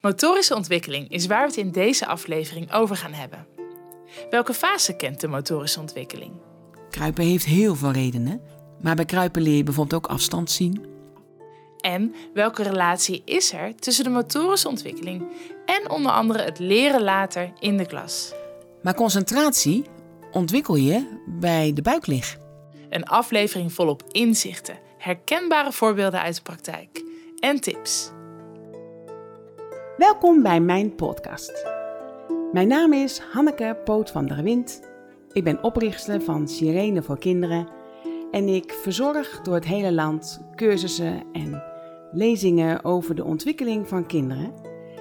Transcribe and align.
Motorische 0.00 0.54
ontwikkeling 0.54 1.08
is 1.08 1.26
waar 1.26 1.40
we 1.40 1.46
het 1.46 1.56
in 1.56 1.70
deze 1.70 2.06
aflevering 2.06 2.72
over 2.72 2.96
gaan 2.96 3.12
hebben. 3.12 3.46
Welke 4.30 4.54
fase 4.54 4.96
kent 4.96 5.20
de 5.20 5.28
motorische 5.28 5.80
ontwikkeling? 5.80 6.32
Kruipen 6.90 7.24
heeft 7.24 7.44
heel 7.44 7.74
veel 7.74 7.90
redenen. 7.90 8.40
Maar 8.82 8.94
bij 8.94 9.04
kruipen 9.04 9.42
leer 9.42 9.56
je 9.56 9.62
bijvoorbeeld 9.62 10.04
ook 10.04 10.10
afstand 10.10 10.50
zien. 10.50 10.84
En 11.80 12.14
welke 12.34 12.62
relatie 12.62 13.22
is 13.24 13.52
er 13.52 13.76
tussen 13.76 14.04
de 14.04 14.10
motorische 14.10 14.68
ontwikkeling 14.68 15.22
en 15.66 15.90
onder 15.90 16.12
andere 16.12 16.42
het 16.42 16.58
leren 16.58 17.02
later 17.02 17.52
in 17.58 17.76
de 17.76 17.86
klas? 17.86 18.32
Maar 18.82 18.94
concentratie 18.94 19.84
ontwikkel 20.32 20.74
je 20.76 21.20
bij 21.26 21.72
de 21.72 21.82
buiklig. 21.82 22.36
Een 22.90 23.04
aflevering 23.04 23.72
volop 23.72 24.02
inzichten, 24.10 24.78
herkenbare 24.98 25.72
voorbeelden 25.72 26.20
uit 26.20 26.34
de 26.34 26.42
praktijk 26.42 27.02
en 27.38 27.60
tips. 27.60 28.10
Welkom 30.00 30.42
bij 30.42 30.60
mijn 30.60 30.94
podcast. 30.94 31.66
Mijn 32.52 32.68
naam 32.68 32.92
is 32.92 33.18
Hanneke 33.18 33.76
Poot 33.84 34.10
van 34.10 34.26
der 34.26 34.42
Wind. 34.42 34.80
Ik 35.32 35.44
ben 35.44 35.62
oprichter 35.62 36.22
van 36.22 36.48
Sirene 36.48 37.02
voor 37.02 37.18
Kinderen 37.18 37.68
en 38.30 38.48
ik 38.48 38.72
verzorg 38.72 39.40
door 39.40 39.54
het 39.54 39.64
hele 39.64 39.92
land 39.92 40.40
cursussen 40.54 41.22
en 41.32 41.62
lezingen 42.12 42.84
over 42.84 43.14
de 43.14 43.24
ontwikkeling 43.24 43.88
van 43.88 44.06
kinderen. 44.06 44.52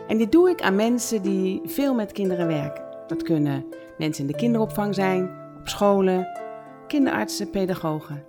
En 0.07 0.17
dit 0.17 0.31
doe 0.31 0.49
ik 0.49 0.61
aan 0.61 0.75
mensen 0.75 1.21
die 1.21 1.61
veel 1.63 1.93
met 1.93 2.11
kinderen 2.11 2.47
werken. 2.47 2.83
Dat 3.07 3.23
kunnen 3.23 3.65
mensen 3.97 4.25
in 4.25 4.31
de 4.31 4.37
kinderopvang 4.37 4.95
zijn, 4.95 5.29
op 5.59 5.67
scholen, 5.67 6.27
kinderartsen, 6.87 7.49
pedagogen. 7.49 8.23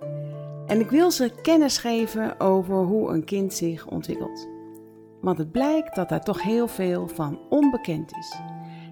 En 0.67 0.79
ik 0.79 0.89
wil 0.89 1.11
ze 1.11 1.31
kennis 1.41 1.77
geven 1.77 2.39
over 2.39 2.75
hoe 2.75 3.09
een 3.09 3.23
kind 3.23 3.53
zich 3.53 3.87
ontwikkelt. 3.87 4.59
Want 5.21 5.37
het 5.37 5.51
blijkt 5.51 5.95
dat 5.95 6.09
daar 6.09 6.23
toch 6.23 6.41
heel 6.41 6.67
veel 6.67 7.07
van 7.07 7.39
onbekend 7.49 8.17
is. 8.17 8.39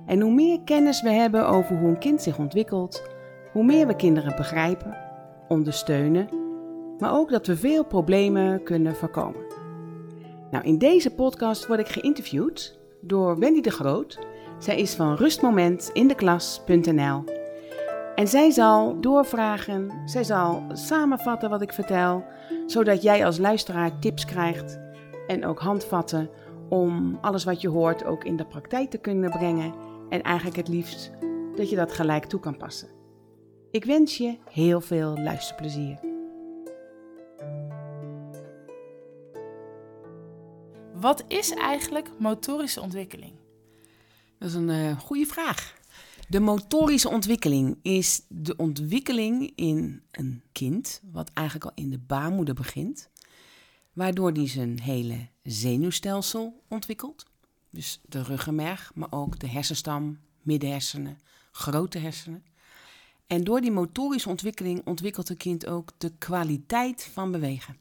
En 0.06 0.22
hoe 0.22 0.34
meer 0.34 0.62
kennis 0.62 1.02
we 1.02 1.10
hebben 1.10 1.48
over 1.48 1.77
hoe 1.77 1.90
een 1.90 1.99
kind 1.99 2.21
zich 2.21 2.38
ontwikkelt, 2.38 3.04
hoe 3.52 3.63
meer 3.63 3.88
we 3.88 3.96
kinderen 3.96 4.36
begrijpen, 4.36 4.98
ondersteunen, 5.48 6.30
maar 6.99 7.13
ook 7.13 7.30
dat 7.30 7.48
we 7.48 7.58
veel 7.58 7.86
problemen 7.86 8.63
kunnen 8.63 8.96
voorkomen. 8.96 9.48
Nou, 10.52 10.63
in 10.63 10.77
deze 10.77 11.13
podcast 11.13 11.68
word 11.68 11.80
ik 11.80 11.88
geïnterviewd 11.88 12.80
door 13.02 13.40
Wendy 13.40 13.62
de 13.62 13.71
Groot. 13.71 14.20
Zij 14.58 14.80
is 14.80 14.96
van 14.96 15.16
rustmomentindeklas.nl. 15.16 17.24
En 18.16 18.27
zij 18.27 18.52
zal 18.52 19.02
doorvragen, 19.02 19.91
zij 20.05 20.24
zal 20.24 20.64
samenvatten 20.74 21.49
wat 21.49 21.62
ik 21.62 21.74
vertel, 21.74 22.24
zodat 22.66 23.02
jij 23.02 23.26
als 23.26 23.38
luisteraar 23.38 23.99
tips 23.99 24.26
krijgt 24.26 24.80
en 25.30 25.46
ook 25.46 25.60
handvatten 25.60 26.30
om 26.70 27.18
alles 27.22 27.44
wat 27.44 27.62
je 27.62 27.70
hoort 27.70 28.04
ook 28.04 28.24
in 28.24 28.35
de 28.35 28.46
praktijk 28.46 28.90
te 28.90 28.98
kunnen 28.98 29.30
brengen 29.30 29.74
en 30.10 30.21
eigenlijk 30.21 30.58
het 30.58 30.68
liefst 30.68 31.12
dat 31.55 31.70
je 31.70 31.76
dat 31.76 31.91
gelijk 31.91 32.26
toe 32.26 32.40
kan 32.40 32.58
passen. 32.58 32.90
Ik 33.71 33.86
wens 33.86 34.18
je 34.18 34.38
heel 34.49 34.82
veel 34.82 35.18
luisterplezier. 35.18 35.99
Wat 40.94 41.24
is 41.27 41.54
eigenlijk 41.54 42.12
motorische 42.20 42.82
ontwikkeling? 42.82 43.34
Dat 44.40 44.49
is 44.49 44.55
een 44.55 44.70
uh, 44.70 44.99
goede 44.99 45.26
vraag. 45.26 45.77
De 46.30 46.40
motorische 46.40 47.10
ontwikkeling 47.10 47.80
is 47.82 48.21
de 48.27 48.55
ontwikkeling 48.55 49.52
in 49.55 50.04
een 50.12 50.43
kind, 50.52 51.02
wat 51.12 51.32
eigenlijk 51.34 51.66
al 51.66 51.84
in 51.84 51.90
de 51.90 51.99
baarmoeder 51.99 52.54
begint, 52.54 53.10
waardoor 54.00 54.34
die 54.34 54.48
zijn 54.48 54.82
hele 54.82 55.28
zenuwstelsel 55.44 56.64
ontwikkelt. 56.68 57.26
Dus 57.70 58.00
de 58.05 58.24
ruggenmerg, 58.24 58.92
maar 58.96 59.12
ook 59.12 59.40
de 59.40 59.48
hersenstam, 59.48 60.20
middenhersenen, 60.42 61.20
grote 61.52 61.98
hersenen. 61.98 62.46
En 63.27 63.44
door 63.44 63.62
die 63.62 63.72
motorische 63.72 64.30
ontwikkeling 64.30 64.86
ontwikkelt 64.86 65.30
een 65.30 65.38
kind 65.38 65.68
ook 65.68 65.92
de 65.98 66.12
kwaliteit 66.18 67.09
van 67.14 67.32
bewegen. 67.32 67.78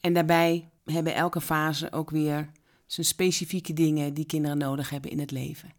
En 0.00 0.12
daarbij 0.12 0.68
hebben 0.84 1.14
elke 1.14 1.40
fase 1.40 1.92
ook 1.92 2.10
weer 2.10 2.50
zijn 2.86 3.06
specifieke 3.06 3.72
dingen 3.72 4.14
die 4.14 4.26
kinderen 4.26 4.58
nodig 4.58 4.90
hebben 4.90 5.10
in 5.10 5.20
het 5.20 5.30
leven. 5.30 5.72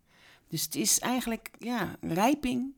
Dus 0.47 0.63
het 0.63 0.75
is 0.75 0.99
eigenlijk 0.99 1.51
ja, 1.59 1.95
rijping 2.01 2.73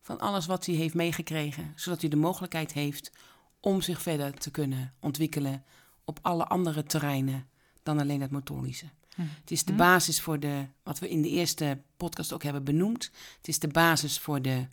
van 0.00 0.18
alles 0.18 0.46
wat 0.46 0.66
hij 0.66 0.74
heeft 0.74 0.94
meegekregen, 0.94 1.72
zodat 1.74 2.00
hij 2.00 2.10
de 2.10 2.16
mogelijkheid 2.16 2.72
heeft 2.72 3.12
om 3.60 3.80
zich 3.80 4.02
verder 4.02 4.34
te 4.34 4.50
kunnen 4.50 4.94
ontwikkelen 5.00 5.64
op 6.06 6.18
alle 6.22 6.46
andere 6.46 6.82
terreinen 6.82 7.48
dan 7.82 7.98
alleen 7.98 8.20
het 8.20 8.30
motorische. 8.30 8.86
Hm. 9.14 9.22
Het 9.40 9.50
is 9.50 9.64
de 9.64 9.72
hm. 9.72 9.78
basis 9.78 10.20
voor 10.20 10.40
de, 10.40 10.66
wat 10.82 10.98
we 10.98 11.08
in 11.08 11.22
de 11.22 11.28
eerste 11.28 11.82
podcast 11.96 12.32
ook 12.32 12.42
hebben 12.42 12.64
benoemd. 12.64 13.10
Het 13.36 13.48
is 13.48 13.58
de 13.58 13.68
basis 13.68 14.18
voor 14.18 14.42
de 14.42 14.66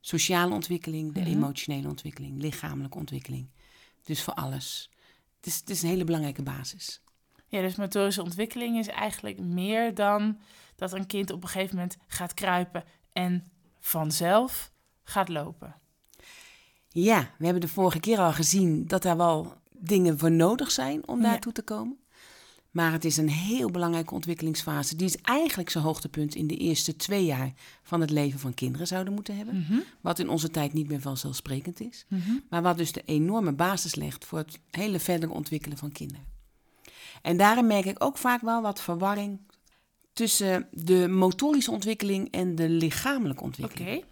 sociale 0.00 0.54
ontwikkeling, 0.54 1.12
de 1.12 1.20
hm. 1.20 1.26
emotionele 1.26 1.88
ontwikkeling, 1.88 2.40
lichamelijke 2.40 2.98
ontwikkeling. 2.98 3.48
Dus 4.02 4.22
voor 4.22 4.34
alles. 4.34 4.90
Het 5.36 5.46
is, 5.46 5.56
het 5.56 5.70
is 5.70 5.82
een 5.82 5.88
hele 5.88 6.04
belangrijke 6.04 6.42
basis. 6.42 7.00
Ja, 7.46 7.60
dus 7.60 7.76
motorische 7.76 8.22
ontwikkeling 8.22 8.78
is 8.78 8.86
eigenlijk 8.86 9.38
meer 9.38 9.94
dan 9.94 10.38
dat 10.76 10.92
een 10.92 11.06
kind 11.06 11.30
op 11.30 11.42
een 11.42 11.48
gegeven 11.48 11.76
moment 11.76 11.96
gaat 12.06 12.34
kruipen 12.34 12.84
en 13.12 13.50
vanzelf 13.80 14.72
gaat 15.02 15.28
lopen. 15.28 15.74
Ja, 16.88 17.34
we 17.38 17.44
hebben 17.44 17.60
de 17.60 17.68
vorige 17.68 18.00
keer 18.00 18.18
al 18.18 18.32
gezien 18.32 18.86
dat 18.86 19.02
daar 19.02 19.16
wel 19.16 19.57
dingen 19.78 20.18
voor 20.18 20.30
nodig 20.30 20.70
zijn 20.70 21.08
om 21.08 21.22
daartoe 21.22 21.52
te 21.52 21.62
komen. 21.62 21.98
Maar 22.70 22.92
het 22.92 23.04
is 23.04 23.16
een 23.16 23.28
heel 23.28 23.70
belangrijke 23.70 24.14
ontwikkelingsfase. 24.14 24.96
Die 24.96 25.06
is 25.06 25.16
eigenlijk 25.16 25.70
zijn 25.70 25.84
hoogtepunt 25.84 26.34
in 26.34 26.46
de 26.46 26.56
eerste 26.56 26.96
twee 26.96 27.24
jaar 27.24 27.52
van 27.82 28.00
het 28.00 28.10
leven 28.10 28.40
van 28.40 28.54
kinderen 28.54 28.86
zouden 28.86 29.12
moeten 29.12 29.36
hebben. 29.36 29.58
Mhm. 29.58 29.78
Wat 30.00 30.18
in 30.18 30.28
onze 30.28 30.50
tijd 30.50 30.72
niet 30.72 30.88
meer 30.88 31.00
vanzelfsprekend 31.00 31.80
is. 31.80 32.04
Mhm. 32.08 32.30
Maar 32.50 32.62
wat 32.62 32.76
dus 32.76 32.92
de 32.92 33.02
enorme 33.04 33.52
basis 33.52 33.94
legt 33.94 34.24
voor 34.24 34.38
het 34.38 34.60
hele 34.70 34.98
verdere 34.98 35.32
ontwikkelen 35.32 35.78
van 35.78 35.92
kinderen. 35.92 36.24
En 37.22 37.36
daarin 37.36 37.66
merk 37.66 37.84
ik 37.84 38.04
ook 38.04 38.18
vaak 38.18 38.40
wel 38.40 38.62
wat 38.62 38.80
verwarring 38.80 39.40
tussen 40.12 40.68
de 40.72 41.08
motorische 41.08 41.70
ontwikkeling 41.70 42.30
en 42.30 42.54
de 42.54 42.68
lichamelijke 42.68 43.42
ontwikkeling. 43.42 44.04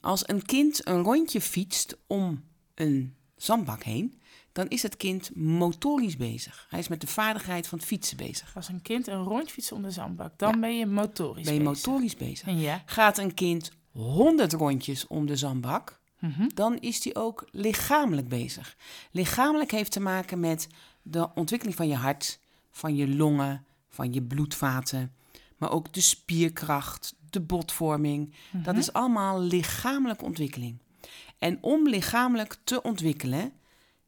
Als 0.00 0.28
een 0.28 0.42
kind 0.42 0.88
een 0.88 1.02
rondje 1.02 1.40
fietst 1.40 1.96
om 2.06 2.44
een 2.74 3.14
zandbak 3.36 3.82
heen, 3.82 4.20
dan 4.52 4.68
is 4.68 4.82
het 4.82 4.96
kind 4.96 5.36
motorisch 5.36 6.16
bezig. 6.16 6.66
Hij 6.70 6.78
is 6.78 6.88
met 6.88 7.00
de 7.00 7.06
vaardigheid 7.06 7.66
van 7.66 7.78
het 7.78 7.86
fietsen 7.86 8.16
bezig. 8.16 8.56
Als 8.56 8.68
een 8.68 8.82
kind 8.82 9.06
een 9.06 9.22
rondje 9.22 9.52
fietst 9.52 9.72
om 9.72 9.82
de 9.82 9.90
zandbak, 9.90 10.32
dan 10.36 10.60
ben 10.60 10.78
je 10.78 10.86
motorisch 10.86 11.44
ben 11.44 11.54
je 11.54 11.60
bezig. 11.62 11.86
motorisch 11.86 12.16
bezig. 12.16 12.50
Ja. 12.50 12.82
Gaat 12.86 13.18
een 13.18 13.34
kind 13.34 13.72
100 13.90 14.52
rondjes 14.52 15.06
om 15.06 15.26
de 15.26 15.36
zandbak, 15.36 16.00
mhm. 16.18 16.48
dan 16.54 16.78
is 16.78 17.04
hij 17.04 17.14
ook 17.14 17.48
lichamelijk 17.50 18.28
bezig. 18.28 18.76
Lichamelijk 19.10 19.70
heeft 19.70 19.92
te 19.92 20.00
maken 20.00 20.40
met 20.40 20.68
de 21.02 21.34
ontwikkeling 21.34 21.76
van 21.76 21.88
je 21.88 21.96
hart, 21.96 22.38
van 22.70 22.96
je 22.96 23.08
longen, 23.08 23.64
van 23.88 24.12
je 24.12 24.22
bloedvaten, 24.22 25.12
maar 25.56 25.70
ook 25.70 25.92
de 25.92 26.00
spierkracht, 26.00 27.14
de 27.30 27.40
botvorming. 27.40 28.34
Dat 28.52 28.64
mhm. 28.74 28.78
is 28.78 28.92
allemaal 28.92 29.40
lichamelijke 29.40 30.24
ontwikkeling. 30.24 30.78
En 31.38 31.58
om 31.60 31.88
lichamelijk 31.88 32.56
te 32.64 32.82
ontwikkelen, 32.82 33.52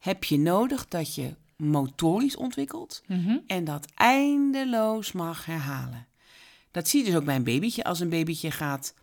heb 0.05 0.25
je 0.25 0.39
nodig 0.39 0.89
dat 0.89 1.15
je 1.15 1.35
motorisch 1.57 2.37
ontwikkelt 2.37 3.03
mhm. 3.07 3.37
en 3.47 3.65
dat 3.65 3.87
eindeloos 3.95 5.13
mag 5.13 5.47
herhalen. 5.47 6.07
Dat 6.71 6.89
zie 6.89 7.01
je 7.01 7.07
dus 7.07 7.17
ook 7.17 7.25
bij 7.25 7.37
een 7.37 7.45
babytje. 7.45 7.85
Als 7.85 8.01
een 8.01 8.09
babytje 8.09 8.51
gaat 8.51 8.95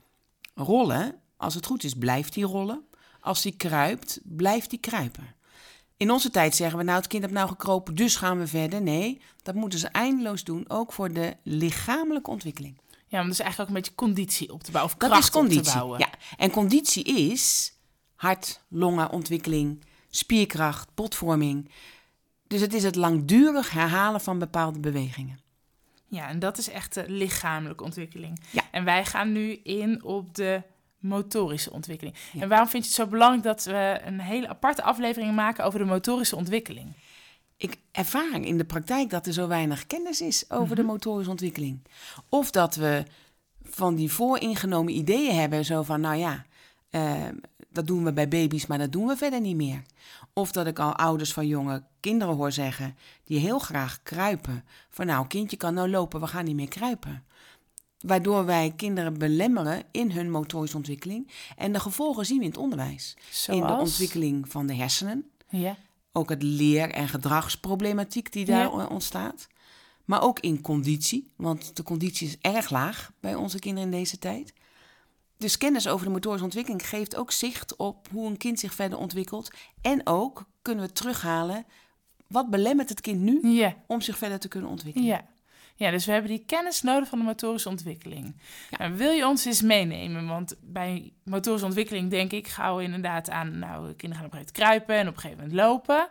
rollen, 0.56 1.16
als 1.38 1.56
het 1.56 1.66
goed 1.66 1.84
is, 1.84 1.94
blijft 1.94 2.35
hij 2.35 2.44
rollen. 2.44 2.85
Als 3.19 3.44
hij 3.44 3.51
kruipt, 3.51 4.19
blijft 4.23 4.72
hij 4.72 4.79
kruipen. 4.79 5.35
In 5.97 6.12
onze 6.12 6.29
tijd 6.29 6.56
zeggen 6.56 6.78
we, 6.78 6.84
nou, 6.84 6.97
het 6.97 7.07
kind 7.07 7.23
heeft 7.23 7.35
nou 7.35 7.50
gekropen, 7.50 7.95
dus 7.95 8.16
gaan 8.16 8.39
we 8.39 8.47
verder. 8.47 8.81
Nee, 8.81 9.22
dat 9.41 9.56
moeten 9.56 9.79
ze 9.79 9.88
eindeloos 9.88 10.44
doen, 10.44 10.69
ook 10.69 10.94
voor 10.94 11.13
de 11.13 11.35
lichamelijke 11.44 12.30
ontwikkeling. 12.30 12.77
Ja, 13.07 13.19
maar 13.19 13.27
dus 13.27 13.39
eigenlijk 13.39 13.69
ook 13.69 13.75
een 13.75 13.81
beetje 13.81 13.95
conditie 13.95 14.53
op 14.53 14.63
te 14.63 14.71
bouwen, 14.71 14.94
of 14.94 15.00
kracht 15.00 15.13
dat 15.13 15.24
is 15.24 15.30
conditie, 15.30 15.59
op 15.59 15.65
te 15.65 15.74
bouwen. 15.74 16.00
Ja, 16.00 16.09
en 16.38 16.51
conditie 16.51 17.03
is 17.03 17.74
hart, 18.15 18.63
longen, 18.68 19.12
ontwikkeling, 19.12 19.83
spierkracht, 20.12 20.90
botvorming. 20.96 21.72
Dus 22.48 22.62
het 22.62 22.74
is 22.74 22.84
het 22.84 22.96
langdurig 22.96 23.72
herhalen 23.72 24.22
van 24.22 24.40
bepaalde 24.40 24.80
bewegingen. 24.80 25.40
Ja, 26.08 26.28
en 26.28 26.40
dat 26.40 26.58
is 26.58 26.69
echt 26.69 26.94
de 26.94 27.04
lichamelijke 27.08 27.84
ontwikkeling. 27.84 28.42
Ja. 28.50 28.63
En 28.72 28.84
wij 28.84 29.06
gaan 29.06 29.31
nu 29.31 29.54
in 29.63 30.04
op 30.04 30.36
de 30.36 30.62
motorische 31.00 31.72
ontwikkeling. 31.72 32.16
En 32.40 32.50
waarom 32.50 32.68
vind 32.68 32.84
je 32.84 32.90
het 32.90 33.00
zo 33.00 33.08
belangrijk 33.08 33.44
dat 33.44 33.63
we 33.63 34.00
een 34.06 34.19
hele 34.19 34.48
aparte 34.48 34.84
aflevering 34.84 35.36
maken 35.36 35.66
over 35.66 35.80
de 35.80 35.86
motorische 35.86 36.36
ontwikkeling? 36.36 36.94
Ik 37.58 37.78
ervaar 37.92 38.42
in 38.42 38.58
de 38.58 38.66
praktijk 38.66 39.10
dat 39.10 39.28
er 39.28 39.34
zo 39.34 39.48
weinig 39.48 39.88
kennis 39.88 40.22
is 40.22 40.50
over 40.50 40.75
de 40.75 40.81
mhm. 40.81 40.92
motorische 40.92 41.31
ontwikkeling. 41.31 41.81
Of 42.30 42.52
dat 42.52 42.75
we 42.75 43.04
van 43.63 43.96
die 43.96 44.12
vooringenomen 44.12 44.98
ideeën 44.98 45.36
hebben, 45.36 45.66
zo 45.66 45.84
van, 45.84 46.02
nou 46.02 46.16
ja, 46.16 46.46
uh, 46.92 47.28
dat 47.71 47.88
doen 47.88 48.03
we 48.03 48.13
bij 48.13 48.27
baby's, 48.27 48.65
maar 48.65 48.77
dat 48.77 48.91
doen 48.91 49.07
we 49.07 49.18
verder 49.18 49.41
niet 49.41 49.56
meer. 49.56 49.81
Of 50.33 50.51
dat 50.51 50.68
ik 50.68 50.79
al 50.79 50.95
ouders 50.95 51.33
van 51.33 51.47
jonge 51.47 51.83
kinderen 52.00 52.35
hoor 52.35 52.51
zeggen 52.51 52.97
die 53.23 53.39
heel 53.39 53.59
graag 53.59 54.03
kruipen. 54.03 54.63
Van 54.89 55.06
nou, 55.06 55.27
kindje 55.27 55.57
kan 55.57 55.73
nou 55.73 55.89
lopen, 55.89 56.19
we 56.19 56.27
gaan 56.27 56.45
niet 56.45 56.56
meer 56.56 56.68
kruipen. 56.68 57.23
Waardoor 58.00 58.45
wij 58.45 58.73
kinderen 58.75 59.18
belemmeren 59.18 59.83
in 59.91 60.12
hun 60.12 60.31
motorische 60.31 60.77
ontwikkeling. 60.77 61.31
En 61.57 61.73
de 61.73 61.79
gevolgen 61.79 62.25
zien 62.25 62.38
we 62.38 62.44
in 62.44 62.50
het 62.50 62.59
onderwijs. 62.59 63.18
In 63.47 63.68
de 63.68 63.74
ontwikkeling 63.74 64.50
van 64.50 64.67
de 64.67 64.75
hersenen. 64.75 65.29
Ja. 65.50 65.77
Ook 66.12 66.29
het 66.29 66.44
leer- 66.44 66.91
en 66.91 67.07
gedragsproblematiek 67.07 68.31
die 68.31 68.45
daar 68.45 68.89
ontstaat. 68.89 69.47
Maar 70.06 70.21
ook 70.21 70.39
in 70.39 70.62
conditie, 70.62 71.31
want 71.35 71.75
de 71.75 71.83
conditie 71.83 72.27
is 72.27 72.38
erg 72.41 72.69
laag 72.69 73.12
bij 73.19 73.35
onze 73.35 73.59
kinderen 73.59 73.91
in 73.91 73.97
deze 73.97 74.19
tijd. 74.19 74.53
Dus 75.41 75.57
kennis 75.57 75.88
over 75.88 76.05
de 76.05 76.11
motorische 76.11 76.45
ontwikkeling 76.45 76.88
geeft 76.88 77.15
ook 77.15 77.31
zicht 77.31 77.75
op 77.75 78.07
hoe 78.11 78.29
een 78.29 78.38
kind 78.38 78.59
zich 78.59 78.73
verder 78.73 78.97
ontwikkelt. 78.97 79.51
En 79.81 80.07
ook 80.07 80.45
kunnen 80.61 80.85
we 80.85 80.91
terughalen 80.91 81.65
wat 82.27 82.49
belemmert 82.49 82.89
het 82.89 83.01
kind 83.01 83.21
nu 83.21 83.65
om 83.88 84.01
zich 84.01 84.17
verder 84.17 84.39
te 84.39 84.47
kunnen 84.47 84.69
ontwikkelen. 84.69 85.07
Ja. 85.07 85.27
ja, 85.75 85.91
dus 85.91 86.05
we 86.05 86.11
hebben 86.11 86.31
die 86.31 86.43
kennis 86.45 86.81
nodig 86.81 87.09
van 87.09 87.19
de 87.19 87.25
motorische 87.25 87.69
ontwikkeling. 87.69 88.35
Ja. 88.77 88.91
wil 88.91 89.11
je 89.11 89.27
ons 89.27 89.45
eens 89.45 89.61
meenemen? 89.61 90.27
Want 90.27 90.55
bij 90.61 91.13
motorische 91.23 91.65
ontwikkeling 91.65 92.09
denk 92.09 92.31
ik 92.31 92.47
gauw 92.47 92.79
inderdaad 92.79 93.29
aan, 93.29 93.59
nou, 93.59 93.93
kinderen 93.93 94.15
gaan 94.15 94.25
op 94.25 94.33
een 94.33 94.38
gegeven 94.38 94.38
moment 94.38 94.51
kruipen 94.51 94.95
en 94.95 95.07
op 95.07 95.13
een 95.13 95.21
gegeven 95.21 95.43
moment 95.43 95.61
lopen. 95.61 96.09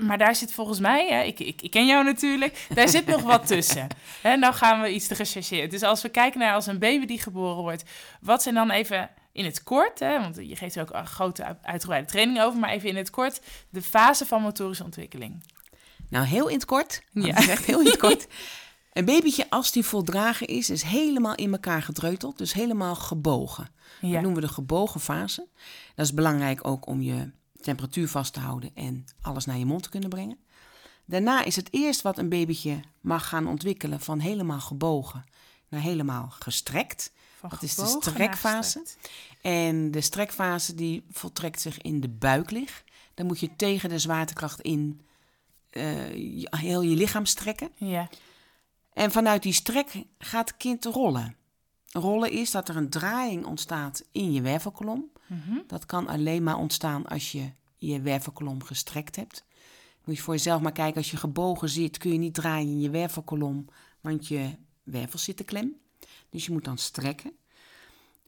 Maar 0.00 0.18
daar 0.18 0.34
zit 0.34 0.52
volgens 0.52 0.78
mij, 0.78 1.08
hè, 1.08 1.22
ik, 1.22 1.40
ik, 1.40 1.62
ik, 1.62 1.70
ken 1.70 1.86
jou 1.86 2.04
natuurlijk, 2.04 2.66
daar 2.74 2.88
zit 2.88 3.06
nog 3.06 3.22
wat 3.22 3.46
tussen. 3.46 3.86
En 4.22 4.40
nou 4.40 4.54
gaan 4.54 4.80
we 4.80 4.92
iets 4.92 5.06
te 5.06 5.14
rechercheren. 5.14 5.70
Dus 5.70 5.82
als 5.82 6.02
we 6.02 6.08
kijken 6.08 6.40
naar 6.40 6.54
als 6.54 6.66
een 6.66 6.78
baby 6.78 7.06
die 7.06 7.20
geboren 7.20 7.62
wordt, 7.62 7.84
wat 8.20 8.42
zijn 8.42 8.54
dan 8.54 8.70
even 8.70 9.10
in 9.32 9.44
het 9.44 9.62
kort, 9.62 9.98
hè, 9.98 10.20
want 10.20 10.36
je 10.36 10.56
geeft 10.56 10.76
er 10.76 10.82
ook 10.82 10.94
een 10.94 11.06
grote 11.06 11.56
uitgebreide 11.62 12.06
training 12.06 12.40
over, 12.40 12.60
maar 12.60 12.70
even 12.70 12.88
in 12.88 12.96
het 12.96 13.10
kort 13.10 13.40
de 13.70 13.82
fase 13.82 14.26
van 14.26 14.42
motorische 14.42 14.84
ontwikkeling. 14.84 15.42
Nou, 16.08 16.26
heel 16.26 16.48
in 16.48 16.54
het 16.54 16.64
kort. 16.64 17.02
Ja. 17.12 17.34
Echt 17.34 17.64
heel 17.64 17.80
in 17.80 17.86
het 17.86 17.96
kort. 17.96 18.26
Een 18.92 19.04
babytje, 19.04 19.46
als 19.50 19.72
die 19.72 19.84
voldragen 19.84 20.46
is, 20.46 20.70
is 20.70 20.82
helemaal 20.82 21.34
in 21.34 21.52
elkaar 21.52 21.82
gedreuteld. 21.82 22.38
Dus 22.38 22.52
helemaal 22.52 22.94
gebogen. 22.94 23.68
Dat 24.00 24.10
noemen 24.10 24.34
we 24.34 24.40
de 24.40 24.48
gebogen 24.48 25.00
fase. 25.00 25.46
Dat 25.94 26.06
is 26.06 26.14
belangrijk 26.14 26.66
ook 26.66 26.86
om 26.86 27.00
je 27.00 27.30
temperatuur 27.60 28.08
vast 28.08 28.32
te 28.32 28.40
houden 28.40 28.70
en 28.74 29.04
alles 29.20 29.44
naar 29.44 29.58
je 29.58 29.66
mond 29.66 29.82
te 29.82 29.88
kunnen 29.88 30.08
brengen. 30.08 30.38
Daarna 31.04 31.44
is 31.44 31.56
het 31.56 31.68
eerst 31.70 32.02
wat 32.02 32.18
een 32.18 32.28
babytje 32.28 32.80
mag 33.00 33.28
gaan 33.28 33.46
ontwikkelen 33.46 34.00
van 34.00 34.18
helemaal 34.18 34.60
gebogen 34.60 35.24
naar 35.68 35.80
helemaal 35.80 36.28
gestrekt. 36.38 37.12
Van 37.38 37.48
dat 37.48 37.62
is 37.62 37.74
de 37.74 37.86
strekfase. 37.86 38.86
En 39.40 39.90
de 39.90 40.00
strekfase 40.00 40.74
die 40.74 41.04
voltrekt 41.10 41.60
zich 41.60 41.80
in 41.80 42.00
de 42.00 42.08
buiklig. 42.08 42.84
Dan 43.14 43.26
moet 43.26 43.40
je 43.40 43.56
tegen 43.56 43.88
de 43.88 43.98
zwaartekracht 43.98 44.60
in 44.60 45.00
uh, 45.70 45.84
heel 46.50 46.82
je 46.82 46.96
lichaam 46.96 47.26
strekken. 47.26 47.70
Ja. 47.76 48.08
En 48.92 49.10
vanuit 49.10 49.42
die 49.42 49.52
strek 49.52 50.04
gaat 50.18 50.48
het 50.48 50.56
kind 50.56 50.84
rollen. 50.84 51.36
Rollen 51.86 52.30
is 52.30 52.50
dat 52.50 52.68
er 52.68 52.76
een 52.76 52.90
draaiing 52.90 53.44
ontstaat 53.44 54.04
in 54.12 54.32
je 54.32 54.40
wervelkolom. 54.40 55.10
Mhm. 55.30 55.58
Dat 55.66 55.86
kan 55.86 56.06
alleen 56.06 56.42
maar 56.42 56.56
ontstaan 56.56 57.06
als 57.06 57.32
je 57.32 57.50
je 57.76 58.00
wervelkolom 58.00 58.62
gestrekt 58.62 59.16
hebt. 59.16 59.44
Moet 60.04 60.16
je 60.16 60.22
voor 60.22 60.34
jezelf 60.34 60.60
maar 60.60 60.72
kijken, 60.72 60.96
als 60.96 61.10
je 61.10 61.16
gebogen 61.16 61.68
zit, 61.68 61.98
kun 61.98 62.12
je 62.12 62.18
niet 62.18 62.34
draaien 62.34 62.68
in 62.68 62.80
je 62.80 62.90
wervelkolom, 62.90 63.64
want 64.00 64.28
je 64.28 64.50
wervels 64.82 65.24
zitten 65.24 65.44
klem. 65.44 65.76
Dus 66.30 66.46
je 66.46 66.52
moet 66.52 66.64
dan 66.64 66.78
strekken. 66.78 67.32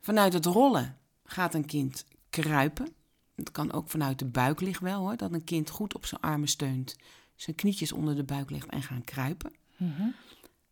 Vanuit 0.01 0.33
het 0.33 0.47
rollen 0.47 0.99
gaat 1.25 1.55
een 1.55 1.67
kind 1.67 2.05
kruipen. 2.31 2.95
Het 3.35 3.51
kan 3.51 3.73
ook 3.73 3.91
vanuit 3.91 4.19
de 4.19 4.25
buik 4.25 4.61
liggen 4.61 4.85
wel 4.85 5.01
hoor, 5.01 5.17
dat 5.17 5.33
een 5.33 5.45
kind 5.45 5.71
goed 5.71 5.95
op 5.95 6.07
zijn 6.07 6.21
armen 6.21 6.49
steunt, 6.49 6.97
zijn 7.35 7.57
knietjes 7.57 7.93
onder 7.93 8.17
de 8.17 8.25
buik 8.25 8.51
legt 8.51 8.69
en 8.69 8.83
gaan 8.83 9.05
kruipen. 9.05 9.53
Mhm. 9.77 10.09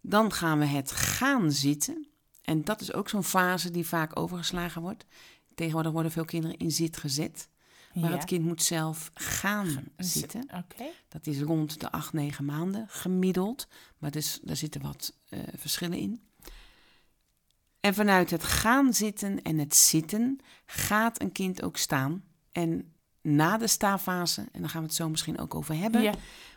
Dan 0.00 0.32
gaan 0.32 0.58
we 0.58 0.64
het 0.64 0.90
gaan 0.90 1.52
zitten. 1.52 2.06
En 2.42 2.64
dat 2.64 2.80
is 2.80 2.92
ook 2.92 3.08
zo'n 3.08 3.24
fase 3.24 3.70
die 3.70 3.86
vaak 3.86 4.18
overgeslagen 4.18 4.82
wordt. 4.82 5.06
Tegenwoordig 5.60 5.92
worden 5.92 6.12
veel 6.12 6.24
kinderen 6.24 6.56
in 6.56 6.70
zit 6.70 6.96
gezet. 6.96 7.48
Maar 7.94 8.10
het 8.10 8.24
kind 8.24 8.44
moet 8.44 8.62
zelf 8.62 9.10
gaan 9.14 9.84
zitten. 9.96 10.42
Okay. 10.42 10.92
Dat 11.08 11.26
is 11.26 11.40
rond 11.40 11.80
de 11.80 11.90
acht, 11.90 12.12
negen 12.12 12.44
maanden 12.44 12.86
gemiddeld. 12.88 13.68
Maar 13.98 14.10
dus, 14.10 14.40
daar 14.42 14.56
zitten 14.56 14.80
wat 14.82 15.16
uh, 15.28 15.40
verschillen 15.56 15.98
in. 15.98 16.20
En 17.80 17.94
vanuit 17.94 18.30
het 18.30 18.44
gaan 18.44 18.94
zitten 18.94 19.42
en 19.42 19.58
het 19.58 19.76
zitten 19.76 20.38
gaat 20.66 21.22
een 21.22 21.32
kind 21.32 21.62
ook 21.62 21.76
staan. 21.76 22.24
En 22.52 22.92
na 23.20 23.56
de 23.56 23.66
staafase, 23.66 24.48
en 24.52 24.60
daar 24.60 24.70
gaan 24.70 24.80
we 24.80 24.86
het 24.86 24.96
zo 24.96 25.08
misschien 25.08 25.38
ook 25.38 25.54
over 25.54 25.76
hebben, 25.76 26.02
ja. 26.02 26.14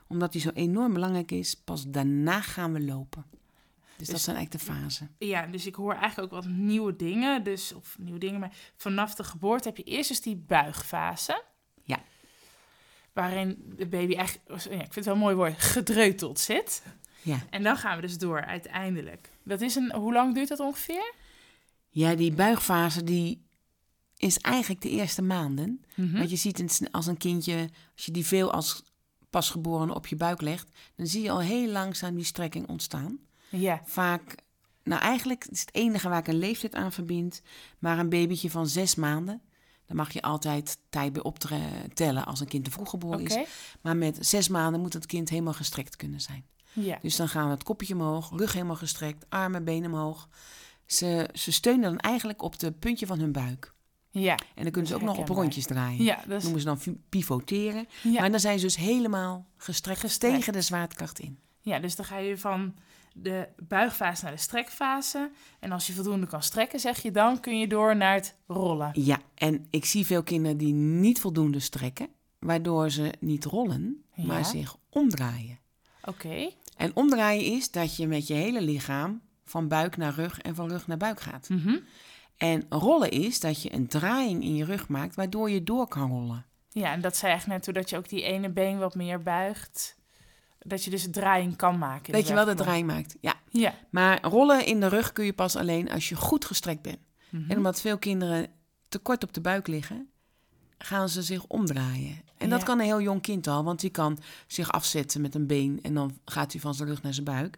omdat 0.07 0.31
die 0.31 0.41
zo 0.41 0.49
enorm 0.53 0.93
belangrijk 0.93 1.31
is, 1.31 1.55
pas 1.55 1.85
daarna 1.87 2.41
gaan 2.41 2.73
we 2.73 2.81
lopen. 2.81 3.25
Dus, 4.05 4.13
dat 4.13 4.21
zijn 4.21 4.35
eigenlijk 4.35 4.65
de 4.65 4.73
fasen. 4.73 5.15
Ja, 5.17 5.45
dus 5.45 5.65
ik 5.65 5.75
hoor 5.75 5.93
eigenlijk 5.93 6.33
ook 6.33 6.43
wat 6.43 6.51
nieuwe 6.51 6.95
dingen. 6.95 7.43
Dus, 7.43 7.73
of 7.73 7.95
nieuwe 7.99 8.19
dingen, 8.19 8.39
maar 8.39 8.55
vanaf 8.77 9.15
de 9.15 9.23
geboorte 9.23 9.67
heb 9.67 9.77
je 9.77 9.83
eerst 9.83 10.09
dus 10.09 10.21
die 10.21 10.35
buigfase. 10.35 11.43
Ja. 11.83 12.03
Waarin 13.13 13.73
de 13.75 13.87
baby 13.87 14.15
eigenlijk, 14.15 14.63
ja, 14.63 14.71
ik 14.71 14.79
vind 14.79 14.95
het 14.95 15.05
wel 15.05 15.13
een 15.13 15.19
mooi 15.19 15.35
woord, 15.35 15.61
gedreuteld 15.61 16.39
zit. 16.39 16.83
Ja. 17.21 17.39
En 17.49 17.63
dan 17.63 17.77
gaan 17.77 17.95
we 17.95 18.01
dus 18.01 18.17
door 18.17 18.41
uiteindelijk. 18.45 19.29
Dat 19.43 19.61
is 19.61 19.75
een, 19.75 19.93
hoe 19.93 20.13
lang 20.13 20.33
duurt 20.33 20.47
dat 20.47 20.59
ongeveer? 20.59 21.13
Ja, 21.89 22.15
die 22.15 22.33
buigfase 22.33 23.03
die 23.03 23.45
is 24.17 24.37
eigenlijk 24.37 24.81
de 24.81 24.89
eerste 24.89 25.21
maanden. 25.21 25.81
Mm 25.95 26.13
Want 26.13 26.29
je 26.29 26.35
ziet 26.35 26.87
als 26.91 27.07
een 27.07 27.17
kindje, 27.17 27.69
als 27.95 28.05
je 28.05 28.11
die 28.11 28.25
veel 28.25 28.51
als 28.51 28.83
pasgeboren 29.29 29.89
op 29.89 30.07
je 30.07 30.15
buik 30.15 30.41
legt, 30.41 30.69
dan 30.95 31.07
zie 31.07 31.21
je 31.21 31.31
al 31.31 31.39
heel 31.39 31.67
langzaam 31.67 32.15
die 32.15 32.23
strekking 32.23 32.67
ontstaan. 32.67 33.19
Ja. 33.59 33.81
Vaak, 33.85 34.35
nou 34.83 35.01
eigenlijk 35.01 35.45
is 35.45 35.59
het 35.59 35.73
enige 35.73 36.09
waar 36.09 36.19
ik 36.19 36.27
een 36.27 36.39
leeftijd 36.39 36.75
aan 36.75 36.91
verbind, 36.91 37.41
maar 37.79 37.99
een 37.99 38.09
babytje 38.09 38.49
van 38.49 38.67
zes 38.67 38.95
maanden. 38.95 39.41
Dan 39.85 39.95
mag 39.95 40.13
je 40.13 40.21
altijd 40.21 40.77
tijd 40.89 41.13
bij 41.13 41.23
optellen 41.23 42.25
als 42.25 42.39
een 42.39 42.47
kind 42.47 42.63
te 42.63 42.71
vroeg 42.71 42.89
geboren 42.89 43.25
is. 43.25 43.37
Maar 43.81 43.97
met 43.97 44.17
zes 44.19 44.47
maanden 44.47 44.81
moet 44.81 44.93
het 44.93 45.05
kind 45.05 45.29
helemaal 45.29 45.53
gestrekt 45.53 45.95
kunnen 45.95 46.21
zijn. 46.21 46.45
Ja. 46.73 46.97
Dus 47.01 47.15
dan 47.15 47.27
gaan 47.27 47.45
we 47.45 47.51
het 47.51 47.63
kopje 47.63 47.93
omhoog, 47.93 48.29
rug 48.29 48.53
helemaal 48.53 48.75
gestrekt, 48.75 49.25
armen, 49.29 49.63
benen 49.63 49.91
omhoog. 49.91 50.29
Ze, 50.85 51.29
ze 51.33 51.51
steunen 51.51 51.81
dan 51.81 51.97
eigenlijk 51.97 52.41
op 52.41 52.59
de 52.59 52.71
puntje 52.71 53.05
van 53.05 53.19
hun 53.19 53.31
buik. 53.31 53.73
Ja. 54.09 54.37
En 54.55 54.63
dan 54.63 54.71
kunnen 54.71 54.89
ze 54.89 54.95
ook 54.95 55.01
nog 55.01 55.17
op 55.17 55.29
rondjes 55.29 55.65
draaien. 55.65 56.03
Ja, 56.03 56.23
dat 56.27 56.43
noemen 56.43 56.61
ze 56.61 56.65
dan 56.65 56.79
pivoteren. 57.09 57.87
Ja. 58.03 58.19
Maar 58.19 58.31
dan 58.31 58.39
zijn 58.39 58.59
ze 58.59 58.65
dus 58.65 58.75
helemaal 58.75 59.47
gestrekt, 59.57 59.99
gestrekt 59.99 60.35
tegen 60.35 60.53
de 60.53 60.61
zwaartekracht 60.61 61.19
in. 61.19 61.39
Ja, 61.61 61.79
dus 61.79 61.95
dan 61.95 62.05
ga 62.05 62.17
je 62.17 62.37
van 62.37 62.75
de 63.13 63.47
buigfase 63.67 64.23
naar 64.23 64.33
de 64.33 64.39
strekfase. 64.39 65.31
En 65.59 65.71
als 65.71 65.87
je 65.87 65.93
voldoende 65.93 66.27
kan 66.27 66.43
strekken, 66.43 66.79
zeg 66.79 67.01
je 67.01 67.11
dan, 67.11 67.39
kun 67.39 67.59
je 67.59 67.67
door 67.67 67.95
naar 67.95 68.13
het 68.13 68.35
rollen. 68.47 68.91
Ja, 68.93 69.19
en 69.35 69.67
ik 69.69 69.85
zie 69.85 70.05
veel 70.05 70.23
kinderen 70.23 70.57
die 70.57 70.73
niet 70.73 71.19
voldoende 71.19 71.59
strekken, 71.59 72.07
waardoor 72.39 72.89
ze 72.89 73.13
niet 73.19 73.45
rollen, 73.45 74.03
maar 74.15 74.45
zich 74.45 74.77
omdraaien. 74.89 75.59
Oké. 76.03 76.49
En 76.77 76.95
omdraaien 76.95 77.43
is 77.43 77.71
dat 77.71 77.95
je 77.95 78.07
met 78.07 78.27
je 78.27 78.33
hele 78.33 78.61
lichaam 78.61 79.21
van 79.45 79.67
buik 79.67 79.97
naar 79.97 80.13
rug 80.13 80.41
en 80.41 80.55
van 80.55 80.69
rug 80.69 80.87
naar 80.87 80.97
buik 80.97 81.19
gaat. 81.19 81.49
Mhm. 81.49 81.77
En 82.37 82.65
rollen 82.69 83.11
is 83.11 83.39
dat 83.39 83.61
je 83.61 83.73
een 83.73 83.87
draaiing 83.87 84.43
in 84.43 84.55
je 84.55 84.65
rug 84.65 84.87
maakt, 84.87 85.15
waardoor 85.15 85.49
je 85.49 85.63
door 85.63 85.87
kan 85.87 86.09
rollen. 86.09 86.45
Ja, 86.69 86.91
en 86.91 87.01
dat 87.01 87.15
zei 87.15 87.31
eigenlijk 87.31 87.65
net 87.65 87.73
doordat 87.73 87.89
je 87.89 87.97
ook 87.97 88.09
die 88.09 88.23
ene 88.23 88.49
been 88.49 88.77
wat 88.77 88.95
meer 88.95 89.23
buigt 89.23 89.95
dat 90.63 90.83
je 90.83 90.89
dus 90.89 91.07
draaiing 91.11 91.55
kan 91.55 91.77
maken. 91.77 92.13
Dat 92.13 92.27
je 92.27 92.33
wel 92.33 92.45
de 92.45 92.53
draaiing 92.53 92.87
maakt, 92.87 93.15
ja. 93.19 93.33
ja. 93.49 93.73
Maar 93.89 94.21
rollen 94.21 94.65
in 94.65 94.79
de 94.79 94.87
rug 94.87 95.11
kun 95.11 95.25
je 95.25 95.33
pas 95.33 95.55
alleen 95.55 95.91
als 95.91 96.09
je 96.09 96.15
goed 96.15 96.45
gestrekt 96.45 96.81
bent. 96.81 96.99
Mhm. 97.29 97.51
En 97.51 97.57
omdat 97.57 97.81
veel 97.81 97.97
kinderen 97.97 98.47
te 98.89 98.99
kort 98.99 99.23
op 99.23 99.33
de 99.33 99.41
buik 99.41 99.67
liggen, 99.67 100.09
gaan 100.77 101.09
ze 101.09 101.21
zich 101.21 101.45
omdraaien. 101.45 102.21
En 102.37 102.49
dat 102.49 102.63
kan 102.63 102.79
een 102.79 102.85
heel 102.85 103.01
jong 103.01 103.21
kind 103.21 103.47
al, 103.47 103.63
want 103.63 103.79
die 103.79 103.89
kan 103.89 104.17
zich 104.47 104.71
afzetten 104.71 105.21
met 105.21 105.35
een 105.35 105.47
been 105.47 105.79
en 105.81 105.93
dan 105.93 106.17
gaat 106.25 106.51
hij 106.51 106.61
van 106.61 106.73
zijn 106.73 106.89
rug 106.89 107.01
naar 107.01 107.13
zijn 107.13 107.25
buik. 107.25 107.57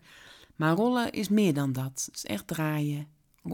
Maar 0.55 0.75
rollen 0.75 1.11
is 1.11 1.29
meer 1.29 1.53
dan 1.53 1.73
dat. 1.73 2.03
Het 2.05 2.15
is 2.15 2.25
echt 2.25 2.47
draaien 2.47 3.07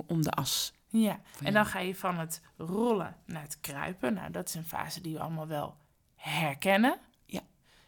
om 0.07 0.21
de 0.21 0.31
as. 0.31 0.73
Ja, 0.87 1.19
en 1.43 1.53
dan 1.53 1.65
ga 1.65 1.79
je 1.79 1.95
van 1.95 2.17
het 2.17 2.41
rollen 2.57 3.15
naar 3.25 3.41
het 3.41 3.57
kruipen. 3.61 4.13
Nou, 4.13 4.31
dat 4.31 4.47
is 4.47 4.55
een 4.55 4.65
fase 4.65 5.01
die 5.01 5.13
we 5.13 5.19
allemaal 5.19 5.47
wel 5.47 5.75
herkennen. 6.15 6.97
Ja, 7.25 7.41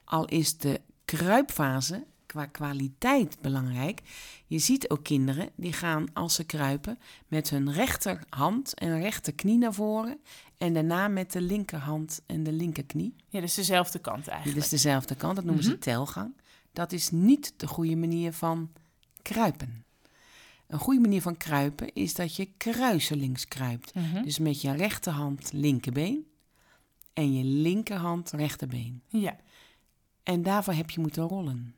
al 0.03 0.25
is 0.25 0.57
de 0.57 0.81
kruipfase 1.17 2.03
qua 2.25 2.45
kwaliteit 2.45 3.37
belangrijk. 3.41 4.01
Je 4.45 4.59
ziet 4.59 4.89
ook 4.89 5.03
kinderen 5.03 5.49
die 5.55 5.73
gaan 5.73 6.05
als 6.13 6.35
ze 6.35 6.43
kruipen 6.43 6.99
met 7.27 7.49
hun 7.49 7.71
rechterhand 7.71 8.73
en 8.73 8.99
rechterknie 8.99 9.57
naar 9.57 9.73
voren 9.73 10.19
en 10.57 10.73
daarna 10.73 11.07
met 11.07 11.31
de 11.31 11.41
linkerhand 11.41 12.21
en 12.25 12.43
de 12.43 12.51
linkerknie. 12.51 13.15
Ja, 13.29 13.41
dus 13.41 13.53
dezelfde 13.53 13.99
kant 13.99 14.27
eigenlijk. 14.27 14.55
Dit 14.55 14.63
is 14.63 14.81
dezelfde 14.81 15.15
kant, 15.15 15.35
dat 15.35 15.45
noemen 15.45 15.63
ze 15.63 15.69
mhm. 15.69 15.79
telgang. 15.79 16.35
Dat 16.71 16.91
is 16.91 17.09
niet 17.11 17.53
de 17.57 17.67
goede 17.67 17.95
manier 17.95 18.33
van 18.33 18.71
kruipen. 19.21 19.83
Een 20.67 20.79
goede 20.79 20.99
manier 20.99 21.21
van 21.21 21.37
kruipen 21.37 21.93
is 21.93 22.13
dat 22.13 22.35
je 22.35 22.45
kruiselings 22.57 23.47
kruipt. 23.47 23.93
Mhm. 23.93 24.23
Dus 24.23 24.39
met 24.39 24.61
je 24.61 24.71
rechterhand 24.71 25.51
linkerbeen 25.51 26.25
en 27.13 27.33
je 27.33 27.43
linkerhand 27.43 28.31
rechterbeen. 28.31 29.01
Ja. 29.07 29.35
En 30.23 30.43
daarvoor 30.43 30.73
heb 30.73 30.89
je 30.89 30.99
moeten 31.01 31.23
rollen. 31.23 31.75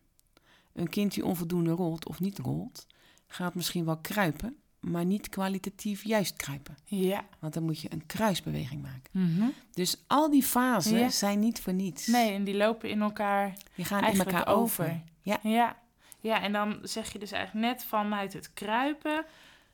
Een 0.74 0.90
kind 0.90 1.14
die 1.14 1.26
onvoldoende 1.26 1.72
rolt 1.72 2.08
of 2.08 2.20
niet 2.20 2.38
rolt, 2.38 2.88
gaat 3.28 3.56
misschien 3.56 3.86
wel 3.86 3.98
kruipen, 3.98 4.56
maar 4.80 5.06
niet 5.06 5.30
kwalitatief 5.30 6.04
juist 6.04 6.36
kruipen. 6.36 6.78
Ja. 6.86 7.26
Want 7.40 7.54
dan 7.54 7.64
moet 7.64 7.80
je 7.82 7.92
een 7.94 8.06
kruisbeweging 8.06 8.82
maken. 8.82 9.10
Mhm. 9.12 9.46
Dus 9.74 10.04
al 10.08 10.30
die 10.30 10.44
fasen 10.44 10.98
Ja. 10.98 11.10
zijn 11.10 11.40
niet 11.40 11.62
voor 11.62 11.74
niets. 11.74 12.08
Nee, 12.08 12.32
en 12.34 12.44
die 12.44 12.56
lopen 12.58 12.90
in 12.90 13.02
elkaar 13.02 13.54
Die 13.76 13.86
gaan 13.86 14.04
in 14.08 14.20
elkaar 14.20 14.48
over. 14.48 14.86
over. 14.86 15.02
Ja. 15.22 15.40
Ja. 15.44 15.84
Ja, 16.20 16.42
en 16.42 16.52
dan 16.52 16.80
zeg 16.82 17.14
je 17.14 17.20
dus 17.20 17.32
eigenlijk 17.32 17.68
net 17.68 17.84
vanuit 17.86 18.34
het 18.34 18.54
kruipen, 18.54 19.26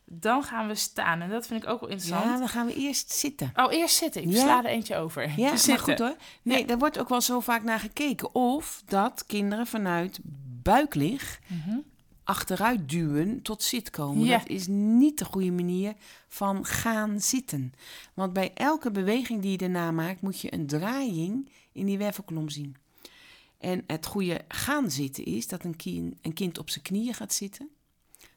dan 0.05 0.43
gaan 0.43 0.67
we 0.67 0.75
staan. 0.75 1.22
En 1.22 1.29
dat 1.29 1.48
vind 1.48 1.63
ik 1.63 1.70
ook 1.70 1.79
wel 1.79 1.89
Ja, 1.89 1.96
interessant. 1.96 2.39
dan 2.39 2.48
gaan 2.50 2.65
we 2.67 2.75
eerst 2.75 3.12
zitten. 3.12 3.51
Oh, 3.55 3.74
eerst 3.74 3.96
zitten. 3.96 4.22
Ik 4.24 4.29
Ja. 4.31 4.41
sla 4.41 4.58
er 4.63 4.70
eentje 4.70 4.96
over. 4.98 5.34
Ja, 5.39 5.48
maar 5.50 5.58
zitten. 5.58 5.84
goed 5.84 6.00
hoor. 6.00 6.15
Nee, 6.41 6.65
daar 6.65 6.77
wordt 6.77 6.98
ook 7.00 7.10
wel 7.10 7.22
zo 7.22 7.39
vaak 7.39 7.63
naar 7.63 7.79
gekeken. 7.79 8.36
Of 8.36 8.84
dat 8.86 9.25
kinderen 9.25 9.67
vanuit 9.67 10.20
buiklig 10.63 11.39
Mhm. 11.48 11.77
achteruit 12.24 12.89
duwen 12.89 13.41
tot 13.41 13.63
zit 13.63 13.89
komen. 13.89 14.24
Ja. 14.24 14.38
Dat 14.38 14.48
is 14.48 14.67
niet 14.67 15.17
de 15.17 15.25
goede 15.25 15.51
manier 15.51 15.93
van 16.27 16.65
gaan 16.65 17.20
zitten. 17.22 17.74
Want 18.13 18.34
bij 18.34 18.51
elke 18.53 18.91
beweging 18.91 19.41
die 19.41 19.51
je 19.51 19.58
daarna 19.58 19.91
maakt, 19.91 20.22
moet 20.22 20.39
je 20.41 20.53
een 20.53 20.67
draaiing 20.67 21.50
in 21.72 21.86
die 21.86 21.98
wervelkolom 21.98 22.50
zien. 22.50 22.75
En 23.60 23.84
het 23.88 24.05
goede 24.05 24.41
gaan 24.48 24.91
zitten 24.91 25.25
is 25.25 25.48
dat 25.48 25.63
een 25.63 25.75
kind, 25.75 26.15
een 26.22 26.34
kind 26.34 26.58
op 26.58 26.70
zijn 26.70 26.84
knieën 26.84 27.13
gaat 27.13 27.34
zitten. 27.34 27.70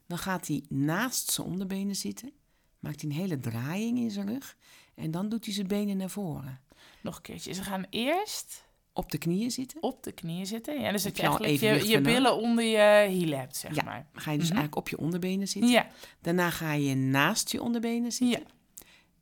Dan 0.07 0.17
gaat 0.17 0.47
hij 0.47 0.63
naast 0.69 1.31
zijn 1.31 1.47
onderbenen 1.47 1.95
zitten. 1.95 2.31
Maakt 2.79 3.01
hij 3.01 3.09
een 3.09 3.15
hele 3.15 3.39
draaiing 3.39 3.97
in 3.99 4.11
zijn 4.11 4.27
rug. 4.27 4.57
En 4.95 5.11
dan 5.11 5.29
doet 5.29 5.45
hij 5.45 5.53
zijn 5.53 5.67
benen 5.67 5.97
naar 5.97 6.09
voren. 6.09 6.59
Nog 7.01 7.15
een 7.15 7.21
keertje. 7.21 7.53
Ze 7.53 7.63
gaan 7.63 7.85
eerst 7.89 8.63
Op 8.93 9.11
de 9.11 9.17
knieën 9.17 9.51
zitten. 9.51 9.83
op 9.83 10.03
de 10.03 10.11
knieën 10.11 10.45
zitten. 10.45 10.81
Ja, 10.81 10.91
dus 10.91 11.03
dat 11.03 11.15
je 11.17 11.21
eigenlijk 11.23 11.59
je, 11.59 11.87
je 11.87 12.01
billen 12.01 12.35
onder 12.35 12.63
je 12.63 13.07
hielen 13.09 13.39
hebt, 13.39 13.55
zeg 13.55 13.75
Ja. 13.75 13.83
maar. 13.83 14.07
Ga 14.13 14.31
je 14.31 14.37
dus 14.37 14.47
Mhm. 14.49 14.57
eigenlijk 14.57 14.75
op 14.75 14.89
je 14.89 14.97
onderbenen 14.97 15.47
zitten. 15.47 15.71
Ja. 15.71 15.87
Daarna 16.21 16.49
ga 16.49 16.71
je 16.73 16.95
naast 16.95 17.51
je 17.51 17.61
onderbenen 17.61 18.11
zitten. 18.11 18.39
Ja. 18.39 18.53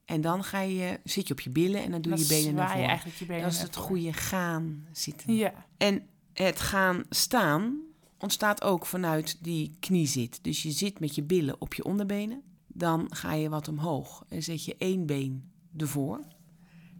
En 0.05 0.21
dan 0.21 0.43
ga 0.43 0.59
je, 0.61 0.99
zit 1.03 1.27
je 1.27 1.33
op 1.33 1.39
je 1.39 1.49
billen 1.49 1.83
en 1.83 1.91
dan 1.91 2.01
doe 2.01 2.11
je 2.17 2.17
Dan 2.17 2.27
je 2.27 2.41
benen 2.41 2.53
naar 2.55 2.67
zwaai 2.67 2.69
je 2.69 2.73
voren. 2.75 2.87
eigenlijk 2.89 3.17
je 3.19 3.25
benen 3.25 3.43
Dat 3.43 3.51
is 3.51 3.61
het 3.61 3.75
voren. 3.75 3.87
goede 3.89 4.13
gaan 4.13 4.87
zitten. 4.91 5.33
Ja. 5.35 5.65
En 5.77 6.07
het 6.33 6.59
gaan 6.59 7.03
staan 7.09 7.77
ontstaat 8.23 8.61
ook 8.63 8.85
vanuit 8.85 9.37
die 9.41 9.75
kniezit. 9.79 10.39
Dus 10.41 10.63
je 10.63 10.71
zit 10.71 10.99
met 10.99 11.15
je 11.15 11.23
billen 11.23 11.61
op 11.61 11.73
je 11.73 11.83
onderbenen. 11.83 12.41
Dan 12.67 13.15
ga 13.15 13.33
je 13.33 13.49
wat 13.49 13.67
omhoog 13.67 14.25
en 14.29 14.43
zet 14.43 14.65
je 14.65 14.75
één 14.77 15.05
been 15.05 15.51
ervoor. 15.77 16.19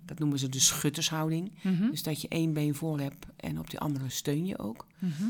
Dat 0.06 0.20
noemen 0.20 0.40
ze 0.40 0.50
de 0.50 0.60
schuttershouding. 0.60 1.64
Mhm. 1.64 1.90
Dus 1.90 2.04
dat 2.04 2.22
je 2.22 2.28
één 2.28 2.54
been 2.54 2.76
voor 2.76 3.00
hebt 3.00 3.26
en 3.36 3.60
op 3.60 3.70
die 3.70 3.80
andere 3.80 4.10
steun 4.10 4.46
je 4.46 4.60
ook. 4.60 4.88
Mhm. 5.00 5.24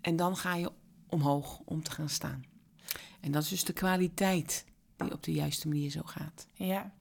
En 0.00 0.16
dan 0.16 0.36
ga 0.36 0.54
je 0.54 0.72
omhoog 1.06 1.58
om 1.58 1.82
te 1.82 1.90
gaan 1.90 2.08
staan. 2.08 2.44
En 3.20 3.32
dat 3.32 3.42
is 3.42 3.48
dus 3.48 3.64
de 3.64 3.72
kwaliteit 3.72 4.64
die 4.96 5.12
op 5.12 5.22
de 5.22 5.32
juiste 5.32 5.68
manier 5.68 5.90
zo 5.90 6.00
gaat. 6.04 6.46
Ja. 6.54 6.92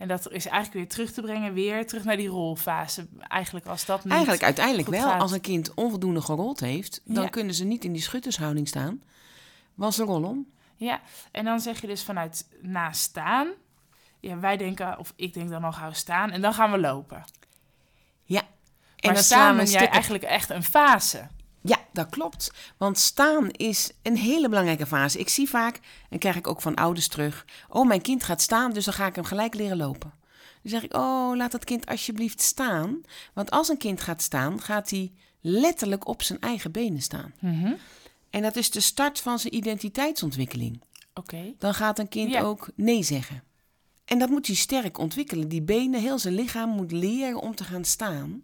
En 0.00 0.08
dat 0.08 0.30
is 0.30 0.46
eigenlijk 0.46 0.74
weer 0.74 0.88
terug 0.88 1.12
te 1.12 1.20
brengen, 1.20 1.52
weer 1.52 1.86
terug 1.86 2.04
naar 2.04 2.16
die 2.16 2.28
rolfase. 2.28 3.06
Eigenlijk 3.18 3.66
als 3.66 3.84
dat 3.84 4.04
niet... 4.04 4.12
Eigenlijk 4.12 4.42
uiteindelijk 4.42 4.88
wel, 4.88 5.00
gaat. 5.08 5.20
als 5.20 5.32
een 5.32 5.40
kind 5.40 5.74
onvoldoende 5.74 6.20
gerold 6.20 6.60
heeft, 6.60 7.00
dan 7.04 7.22
Ja. 7.22 7.28
kunnen 7.28 7.54
ze 7.54 7.64
niet 7.64 7.84
in 7.84 7.92
die 7.92 8.02
schuttershouding 8.02 8.68
staan. 8.68 9.02
Was 9.74 9.96
de 9.96 10.02
rol 10.02 10.24
om? 10.24 10.46
Ja, 10.76 11.00
en 11.30 11.44
dan 11.44 11.60
zeg 11.60 11.80
je 11.80 11.86
dus 11.86 12.02
vanuit 12.04 12.46
na 12.60 12.92
staan. 12.92 13.48
Ja, 14.20 14.38
wij 14.38 14.56
denken, 14.56 14.98
of 14.98 15.12
ik 15.16 15.34
denk 15.34 15.50
dan 15.50 15.64
al 15.64 15.72
gauw 15.72 15.92
staan. 15.92 16.30
En 16.30 16.40
dan 16.40 16.54
gaan 16.54 16.70
we 16.70 16.78
lopen. 16.78 17.24
Ja. 18.22 18.40
En 18.40 18.46
maar 19.02 19.14
dan 19.14 19.22
staan 19.22 19.54
we 19.56 19.62
een 19.62 19.68
jij 19.70 19.88
eigenlijk 19.88 20.24
echt 20.24 20.50
een 20.50 20.64
fase. 20.64 21.28
Ja, 21.62 21.78
dat 21.92 22.10
klopt. 22.10 22.52
Want 22.76 22.98
staan 22.98 23.50
is 23.50 23.90
een 24.02 24.16
hele 24.16 24.48
belangrijke 24.48 24.86
fase. 24.86 25.18
Ik 25.18 25.28
zie 25.28 25.48
vaak, 25.48 25.80
en 26.10 26.18
krijg 26.18 26.36
ik 26.36 26.46
ook 26.46 26.60
van 26.60 26.74
ouders 26.74 27.08
terug. 27.08 27.44
Oh, 27.68 27.86
mijn 27.86 28.00
kind 28.02 28.22
gaat 28.24 28.40
staan, 28.42 28.72
dus 28.72 28.84
dan 28.84 28.94
ga 28.94 29.06
ik 29.06 29.14
hem 29.14 29.24
gelijk 29.24 29.54
leren 29.54 29.76
lopen. 29.76 30.12
Dan 30.62 30.70
zeg 30.70 30.82
ik, 30.82 30.94
oh, 30.94 31.36
laat 31.36 31.52
dat 31.52 31.64
kind 31.64 31.86
alsjeblieft 31.86 32.40
staan. 32.40 33.00
Want 33.34 33.50
als 33.50 33.68
een 33.68 33.76
kind 33.76 34.00
gaat 34.00 34.22
staan, 34.22 34.60
gaat 34.60 34.90
hij 34.90 35.12
letterlijk 35.40 36.08
op 36.08 36.22
zijn 36.22 36.40
eigen 36.40 36.72
benen 36.72 37.02
staan. 37.02 37.34
Mhm. 37.40 37.72
En 38.30 38.42
dat 38.42 38.56
is 38.56 38.70
de 38.70 38.80
start 38.80 39.20
van 39.20 39.38
zijn 39.38 39.54
identiteitsontwikkeling. 39.54 40.80
Oké. 41.14 41.54
Dan 41.58 41.74
gaat 41.74 41.98
een 41.98 42.08
kind 42.08 42.30
Ja. 42.30 42.40
ook 42.40 42.68
nee 42.74 43.02
zeggen. 43.02 43.42
En 44.04 44.18
dat 44.18 44.28
moet 44.28 44.46
hij 44.46 44.56
sterk 44.56 44.98
ontwikkelen. 44.98 45.48
Die 45.48 45.62
benen, 45.62 46.00
heel 46.00 46.18
zijn 46.18 46.34
lichaam 46.34 46.68
moet 46.70 46.92
leren 46.92 47.40
om 47.40 47.54
te 47.54 47.64
gaan 47.64 47.84
staan. 47.84 48.42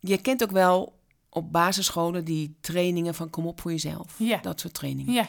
Je 0.00 0.18
kent 0.20 0.42
ook 0.42 0.50
wel 0.50 1.00
op 1.34 1.52
basisscholen 1.52 2.24
die 2.24 2.56
trainingen 2.60 3.14
van 3.14 3.30
kom 3.30 3.46
op 3.46 3.60
voor 3.60 3.70
jezelf. 3.70 4.14
Ja. 4.18 4.38
Dat 4.38 4.60
soort 4.60 4.74
trainingen. 4.74 5.12
Ja, 5.12 5.28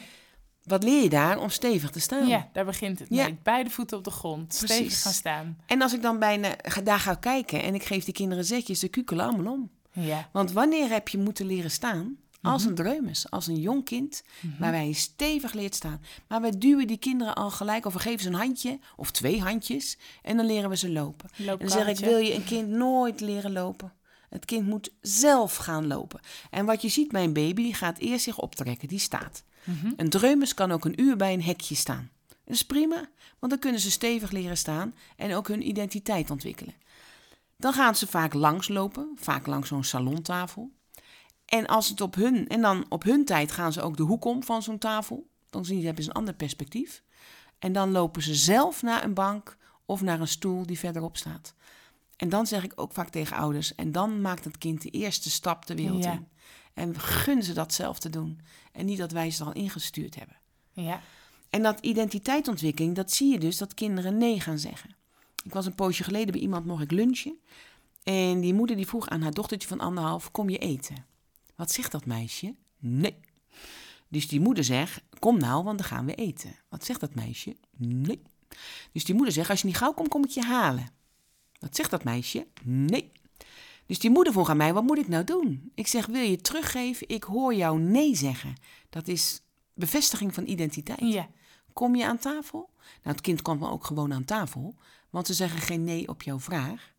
Wat 0.64 0.82
leer 0.84 1.02
je 1.02 1.08
daar 1.08 1.38
om 1.38 1.50
stevig 1.50 1.90
te 1.90 2.00
staan? 2.00 2.26
ja, 2.28 2.48
daar 2.52 2.64
begint 2.64 2.98
het 2.98 3.08
Ja. 3.10 3.24
mee. 3.24 3.38
Beide 3.42 3.70
voeten 3.70 3.96
op 3.98 4.04
de 4.04 4.10
grond. 4.10 4.54
Stevig 4.54 5.02
gaan 5.02 5.12
staan. 5.12 5.58
En 5.66 5.82
als 5.82 5.92
ik 5.92 6.02
dan 6.02 6.18
bijna 6.18 6.54
ga- 6.62 6.80
daar 6.80 6.98
ga 6.98 7.14
kijken 7.14 7.62
en 7.62 7.74
ik 7.74 7.82
geef 7.84 8.04
die 8.04 8.14
kinderen 8.14 8.44
zetjes, 8.44 8.78
ze 8.78 8.88
kukelen 8.88 9.24
allemaal 9.26 9.52
om. 9.52 9.70
Ja. 9.92 10.28
Want 10.32 10.52
wanneer 10.52 10.88
heb 10.88 11.08
je 11.08 11.18
moeten 11.18 11.46
leren 11.46 11.70
staan? 11.70 12.16
Als 12.42 12.60
Mhm. 12.60 12.70
een 12.70 12.74
dreumes, 12.76 13.30
als 13.30 13.46
een 13.46 13.60
jong 13.60 13.84
kind, 13.84 14.22
waarbij 14.58 14.86
je 14.86 14.92
stevig 14.94 15.52
leert 15.52 15.74
staan. 15.74 16.00
Maar 16.28 16.40
wij 16.40 16.52
duwen 16.58 16.86
die 16.86 16.96
kinderen 16.98 17.34
al 17.34 17.50
gelijk, 17.50 17.86
of 17.86 17.92
we 17.92 17.98
geven 17.98 18.20
ze 18.20 18.28
een 18.28 18.34
handje 18.34 18.78
of 18.96 19.10
twee 19.10 19.40
handjes 19.42 19.98
en 20.22 20.36
dan 20.36 20.46
leren 20.46 20.70
we 20.70 20.76
ze 20.76 20.90
lopen. 20.90 21.28
En 21.36 21.58
dan 21.58 21.70
zeg 21.70 21.86
ik, 21.88 21.98
wil 21.98 22.18
je 22.18 22.34
een 22.34 22.44
kind 22.44 22.68
nooit 22.68 23.20
leren 23.20 23.52
lopen? 23.52 23.92
Het 24.28 24.44
kind 24.44 24.66
moet 24.66 24.90
zelf 25.00 25.56
gaan 25.56 25.86
lopen. 25.86 26.20
En 26.50 26.66
wat 26.66 26.82
je 26.82 26.88
ziet 26.88 27.08
bij 27.10 27.24
een 27.24 27.32
baby, 27.32 27.62
die 27.62 27.74
gaat 27.74 27.98
eerst 27.98 28.24
zich 28.24 28.38
optrekken, 28.38 28.88
die 28.88 28.98
staat. 28.98 29.44
Mhm. 29.64 29.92
Een 29.96 30.10
dreumes 30.10 30.54
kan 30.54 30.72
ook 30.72 30.84
een 30.84 31.00
uur 31.00 31.16
bij 31.16 31.32
een 31.32 31.42
hekje 31.42 31.74
staan. 31.74 32.10
Dat 32.28 32.54
is 32.54 32.64
prima, 32.64 33.08
want 33.38 33.52
dan 33.52 33.58
kunnen 33.60 33.80
ze 33.80 33.90
stevig 33.90 34.30
leren 34.30 34.56
staan 34.56 34.94
en 35.16 35.34
ook 35.34 35.48
hun 35.48 35.68
identiteit 35.68 36.30
ontwikkelen. 36.30 36.74
Dan 37.56 37.72
gaan 37.72 37.96
ze 37.96 38.06
vaak 38.06 38.34
langslopen, 38.34 39.12
vaak 39.16 39.46
langs 39.46 39.68
zo'n 39.68 39.84
salontafel. 39.84 40.70
En 41.44 41.66
als 41.66 41.88
het 41.88 42.00
op 42.00 42.14
hun, 42.14 42.48
en 42.48 42.60
dan 42.60 42.86
op 42.88 43.02
hun 43.02 43.24
tijd 43.24 43.52
gaan 43.52 43.72
ze 43.72 43.82
ook 43.82 43.96
de 43.96 44.02
hoek 44.02 44.24
om 44.24 44.42
van 44.42 44.62
zo'n 44.62 44.78
tafel. 44.78 45.26
Dan 45.50 45.64
zien, 45.64 45.84
hebben 45.84 46.04
ze 46.04 46.10
een 46.10 46.16
ander 46.16 46.34
perspectief. 46.34 47.02
En 47.58 47.72
dan 47.72 47.90
lopen 47.90 48.22
ze 48.22 48.34
zelf 48.34 48.82
naar 48.82 49.04
een 49.04 49.14
bank 49.14 49.56
of 49.84 50.00
naar 50.00 50.20
een 50.20 50.28
stoel 50.28 50.66
die 50.66 50.78
verderop 50.78 51.16
staat. 51.16 51.54
En 52.24 52.30
dan 52.30 52.46
zeg 52.46 52.64
ik 52.64 52.72
ook 52.76 52.92
vaak 52.92 53.08
tegen 53.08 53.36
ouders, 53.36 53.74
en 53.74 53.92
dan 53.92 54.20
maakt 54.20 54.44
het 54.44 54.58
kind 54.58 54.82
de 54.82 54.90
eerste 54.90 55.30
stap 55.30 55.66
de 55.66 55.74
wereld 55.74 56.04
Ja. 56.04 56.12
in. 56.12 56.28
En 56.74 56.98
gun 57.00 57.42
ze 57.42 57.52
dat 57.52 57.74
zelf 57.74 57.98
te 57.98 58.10
doen. 58.10 58.40
En 58.72 58.86
niet 58.86 58.98
dat 58.98 59.12
wij 59.12 59.30
ze 59.30 59.44
al 59.44 59.52
ingestuurd 59.52 60.14
hebben. 60.14 60.36
Ja. 60.72 61.00
En 61.50 61.62
dat 61.62 61.80
identiteitsontwikkeling, 61.80 62.94
dat 62.94 63.12
zie 63.12 63.32
je 63.32 63.38
dus 63.38 63.58
dat 63.58 63.74
kinderen 63.74 64.18
nee 64.18 64.40
gaan 64.40 64.58
zeggen. 64.58 64.96
Ik 65.42 65.52
was 65.52 65.66
een 65.66 65.74
poosje 65.74 66.04
geleden 66.04 66.32
bij 66.32 66.40
iemand, 66.40 66.66
mocht 66.66 66.82
ik 66.82 66.90
lunchen. 66.90 67.38
En 68.02 68.40
die 68.40 68.54
moeder 68.54 68.76
die 68.76 68.86
vroeg 68.86 69.08
aan 69.08 69.22
haar 69.22 69.32
dochtertje 69.34 69.68
van 69.68 69.80
anderhalf, 69.80 70.30
kom 70.30 70.48
je 70.50 70.58
eten? 70.58 71.06
Wat 71.56 71.70
zegt 71.70 71.92
dat 71.92 72.06
meisje? 72.06 72.54
Nee. 72.78 73.16
Dus 74.08 74.28
die 74.28 74.40
moeder 74.40 74.64
zegt, 74.64 75.00
kom 75.18 75.38
nou, 75.38 75.64
want 75.64 75.78
dan 75.78 75.86
gaan 75.86 76.06
we 76.06 76.14
eten. 76.14 76.56
Wat 76.68 76.84
zegt 76.84 77.00
dat 77.00 77.14
meisje? 77.14 77.56
Nee. 77.76 78.22
Dus 78.92 79.04
die 79.04 79.14
moeder 79.14 79.32
zegt, 79.34 79.50
als 79.50 79.60
je 79.60 79.66
niet 79.66 79.76
gauw 79.76 79.92
komt, 79.92 80.08
kom 80.08 80.24
ik 80.24 80.30
je 80.30 80.42
halen. 80.42 80.88
Wat 81.64 81.76
zegt 81.76 81.90
dat 81.90 82.04
meisje? 82.04 82.46
Nee. 82.62 83.12
Dus 83.86 83.98
die 83.98 84.10
moeder 84.10 84.32
vroeg 84.32 84.48
aan 84.48 84.56
mij, 84.56 84.72
wat 84.72 84.82
moet 84.82 84.98
ik 84.98 85.08
nou 85.08 85.24
doen? 85.24 85.70
Ik 85.74 85.86
zeg, 85.86 86.06
wil 86.06 86.22
je 86.22 86.36
teruggeven? 86.36 87.08
Ik 87.08 87.24
hoor 87.24 87.54
jou 87.54 87.80
nee 87.80 88.16
zeggen. 88.16 88.54
Dat 88.90 89.08
is 89.08 89.42
bevestiging 89.74 90.34
van 90.34 90.46
identiteit. 90.46 91.00
Ja. 91.00 91.28
Kom 91.72 91.96
je 91.96 92.06
aan 92.06 92.18
tafel? 92.18 92.70
Nou, 92.78 93.16
het 93.16 93.20
kind 93.20 93.42
kwam 93.42 93.58
dan 93.58 93.70
ook 93.70 93.84
gewoon 93.84 94.12
aan 94.12 94.24
tafel, 94.24 94.74
want 95.10 95.26
ze 95.26 95.34
zeggen 95.34 95.60
geen 95.60 95.84
nee 95.84 96.08
op 96.08 96.22
jouw 96.22 96.40
vraag. 96.40 96.92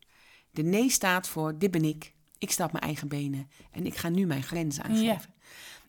De 0.50 0.62
nee 0.62 0.90
staat 0.90 1.28
voor, 1.28 1.58
dit 1.58 1.70
ben 1.70 1.84
ik. 1.84 2.12
Ik 2.38 2.50
sta 2.50 2.64
op 2.64 2.72
mijn 2.72 2.84
eigen 2.84 3.08
benen 3.08 3.50
en 3.70 3.86
ik 3.86 3.96
ga 3.96 4.08
nu 4.08 4.26
mijn 4.26 4.42
grenzen 4.42 4.84
aangeven. 4.84 5.34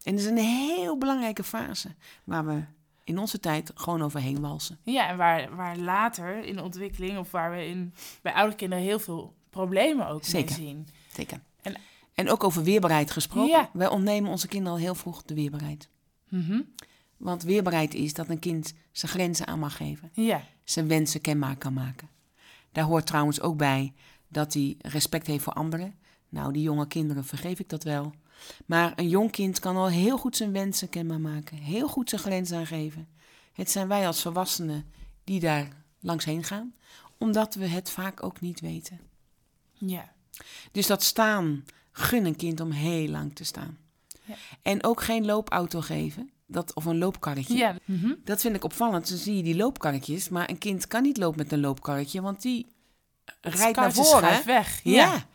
En 0.04 0.12
dat 0.16 0.24
is 0.24 0.26
een 0.26 0.38
heel 0.38 0.98
belangrijke 0.98 1.44
fase 1.44 1.96
waar 2.24 2.46
we 2.46 2.64
in 3.08 3.18
onze 3.18 3.40
tijd 3.40 3.72
gewoon 3.76 4.02
overheen 4.02 4.42
walsen. 4.42 4.78
Ja, 4.84 5.08
en 5.10 5.18
waar, 5.18 5.56
waar 5.56 5.78
later 5.78 6.44
in 6.46 6.56
de 6.56 6.64
ontwikkeling, 6.64 7.18
of 7.18 7.32
waar 7.32 7.52
we 7.52 7.66
in, 7.66 7.94
bij 8.22 8.34
oude 8.34 8.56
kinderen 8.56 8.84
heel 8.84 9.00
veel 9.00 9.34
problemen 9.50 10.08
ook 10.08 10.24
Zeker. 10.24 10.58
mee 10.60 10.68
zien. 10.68 10.88
Zeker. 11.14 11.40
En- 11.62 11.76
En, 12.14 12.30
ook 12.30 12.44
over 12.44 12.64
weerbaarheid 12.64 13.12
gesproken. 13.12 13.50
Ja. 13.50 13.70
Wij 13.74 13.88
ontnemen 13.88 14.32
onze 14.32 14.48
kinderen 14.48 14.74
al 14.78 14.84
heel 14.84 14.96
vroeg 14.96 15.24
de 15.24 15.34
weerbaarheid. 15.34 15.90
Mhm. 16.30 16.62
Want 17.18 17.44
weerbaarheid 17.44 17.94
is 17.94 18.14
dat 18.14 18.30
een 18.30 18.40
kind 18.40 18.74
zijn 18.92 19.12
grenzen 19.12 19.48
aan 19.48 19.60
mag 19.60 19.78
geven. 19.78 20.10
Ja. 20.14 20.42
zijn 20.64 20.88
wensen 20.88 21.22
kenbaar 21.22 21.56
kan 21.56 21.74
maken. 21.74 22.10
Daar 22.72 22.84
hoort 22.86 23.06
trouwens 23.06 23.42
ook 23.42 23.58
bij 23.58 23.94
dat 24.28 24.54
hij 24.54 24.76
respect 24.82 25.28
heeft 25.28 25.44
voor 25.44 25.54
anderen. 25.54 25.96
Nou, 26.30 26.54
die 26.54 26.62
jonge 26.62 26.88
kinderen 26.88 27.26
vergeef 27.26 27.60
ik 27.60 27.70
dat 27.70 27.84
wel. 27.84 28.14
Maar 28.66 28.94
een 28.96 29.10
jong 29.10 29.32
kind 29.32 29.60
kan 29.60 29.76
al 29.76 29.88
heel 29.90 30.18
goed 30.18 30.36
zijn 30.36 30.52
wensen 30.52 30.90
kenbaar 30.90 31.22
maken. 31.22 31.58
Heel 31.58 31.88
goed 31.88 32.10
zijn 32.10 32.22
grenzen 32.22 32.58
aangeven. 32.58 33.08
Het 33.54 33.72
zijn 33.72 33.88
wij 33.88 34.08
als 34.08 34.22
volwassenen 34.22 34.86
die 35.24 35.40
daar 35.40 35.68
langs 36.00 36.26
heen 36.26 36.44
gaan, 36.44 36.74
omdat 37.18 37.56
we 37.56 37.68
het 37.68 37.90
vaak 37.90 38.24
ook 38.24 38.42
niet 38.42 38.60
weten. 38.60 39.00
Ja. 39.74 40.14
Dus 40.72 40.88
dat 40.88 41.04
staan, 41.04 41.66
gun 41.92 42.26
een 42.26 42.36
kind 42.36 42.60
om 42.60 42.72
heel 42.72 43.08
lang 43.08 43.36
te 43.36 43.44
staan. 43.44 43.78
Ja. 44.26 44.36
En 44.62 44.84
ook 44.84 45.02
geen 45.04 45.26
loopauto 45.26 45.82
geven, 45.82 46.30
dat, 46.46 46.74
of 46.74 46.86
een 46.86 46.98
loopkarretje. 46.98 47.58
Ja. 47.58 47.76
Mhm. 47.86 48.14
Dat 48.24 48.42
vind 48.42 48.56
ik 48.56 48.64
opvallend. 48.64 49.10
Dan 49.10 49.18
zie 49.18 49.36
je 49.36 49.44
die 49.44 49.56
loopkarretjes, 49.56 50.30
maar 50.30 50.50
een 50.50 50.58
kind 50.58 50.88
kan 50.88 51.02
niet 51.02 51.18
lopen 51.18 51.38
met 51.38 51.52
een 51.52 51.60
loopkarretje, 51.60 52.22
want 52.22 52.42
die 52.42 52.68
rijdt 53.42 53.78
naar 53.78 53.94
voren. 53.94 54.46
weg. 54.46 54.80
Ja. 54.84 54.94
Ja. 54.94 55.28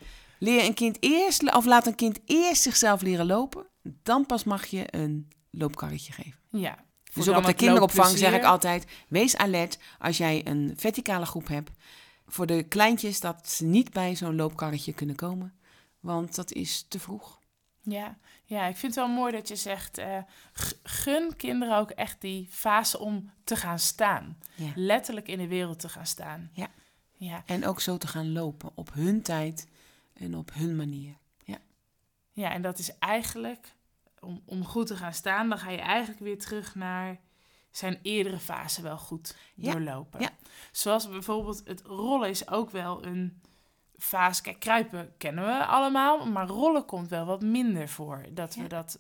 Leer 0.43 0.65
een 0.65 0.75
kind 0.75 0.97
eerst, 1.01 1.55
of 1.55 1.65
laat 1.65 1.87
een 1.87 1.95
kind 1.95 2.21
eerst 2.25 2.63
zichzelf 2.63 3.03
leren 3.03 3.27
lopen. 3.27 3.67
Dan 3.83 4.27
pas 4.27 4.45
mag 4.45 4.67
je 4.67 4.85
een 4.97 5.29
loopkarretje 5.51 6.13
geven. 6.13 6.41
ja. 6.51 6.85
Voor 7.05 7.25
Dus 7.25 7.33
ook 7.33 7.39
op 7.39 7.47
de 7.47 7.55
kinderopvang 7.55 8.19
zeg 8.19 8.35
ik 8.35 8.45
altijd: 8.45 8.87
wees 9.09 9.37
alert 9.37 9.79
als 9.99 10.17
jij 10.17 10.47
een 10.47 10.73
verticale 10.77 11.27
groep 11.27 11.49
hebt. 11.49 11.71
Voor 12.27 12.47
de 12.47 12.63
kleintjes 12.63 13.21
dat 13.21 13.49
ze 13.49 13.65
niet 13.65 13.91
bij 13.91 14.17
zo'n 14.17 14.37
loopkarretje 14.37 14.93
kunnen 14.93 15.17
komen, 15.17 15.55
want 16.01 16.35
dat 16.35 16.53
is 16.53 16.87
te 16.89 17.01
vroeg. 17.01 17.39
Ja. 17.83 18.19
ja, 18.45 18.67
ik 18.67 18.77
vind 18.77 18.95
het 18.95 19.05
wel 19.05 19.15
mooi 19.15 19.33
dat 19.33 19.49
je 19.49 19.57
zegt, 19.57 19.99
eh, 19.99 20.19
gun 20.83 21.37
kinderen 21.37 21.77
ook 21.79 21.91
echt 21.91 22.21
die 22.21 22.49
fase 22.51 22.99
om 22.99 23.31
te 23.45 23.57
gaan 23.57 23.79
staan. 23.79 24.39
Ja. 24.55 24.73
Letterlijk 24.75 25.29
in 25.29 25.39
de 25.39 25.49
wereld 25.49 25.81
te 25.81 25.89
gaan 25.89 26.07
staan. 26.07 26.51
Ja. 26.53 26.69
Ja, 27.17 27.43
En 27.47 27.67
ook 27.67 27.81
zo 27.81 27.99
te 27.99 28.07
gaan 28.07 28.33
lopen 28.33 28.71
op 28.75 28.93
hun 28.93 29.23
tijd 29.23 29.67
en 30.13 30.37
op 30.37 30.51
hun 30.55 30.77
manier. 30.77 31.21
ja 32.35 32.51
en 32.53 32.63
dat 32.63 32.79
is 32.79 32.99
eigenlijk, 32.99 33.75
om, 34.21 34.43
om 34.47 34.65
goed 34.65 34.87
te 34.87 34.97
gaan 34.97 35.15
staan, 35.15 35.49
dan 35.49 35.59
ga 35.59 35.71
je 35.71 35.79
eigenlijk 35.81 36.21
weer 36.21 36.39
terug 36.39 36.75
naar 36.75 37.21
zijn 37.71 37.99
eerdere 38.03 38.39
fase 38.39 38.83
wel 38.83 38.99
goed 38.99 39.37
Ja, 39.55 39.73
doorlopen. 39.73 40.21
ja. 40.21 40.31
Zoals 40.71 41.09
bijvoorbeeld 41.09 41.63
het 41.65 41.83
rollen 41.83 42.29
is 42.29 42.49
ook 42.49 42.71
wel 42.71 43.05
een 43.05 43.41
fase. 43.99 44.43
Kijk, 44.43 44.61
kruipen 44.61 45.13
kennen 45.19 45.45
we 45.47 45.67
allemaal, 45.67 46.27
maar 46.27 46.47
rollen 46.47 46.85
komt 46.85 47.09
wel 47.09 47.25
wat 47.25 47.43
minder 47.43 47.89
voor. 47.89 48.25
Dat 48.31 48.55
we 48.55 48.63
Ja. 48.63 48.69
dat 48.69 48.99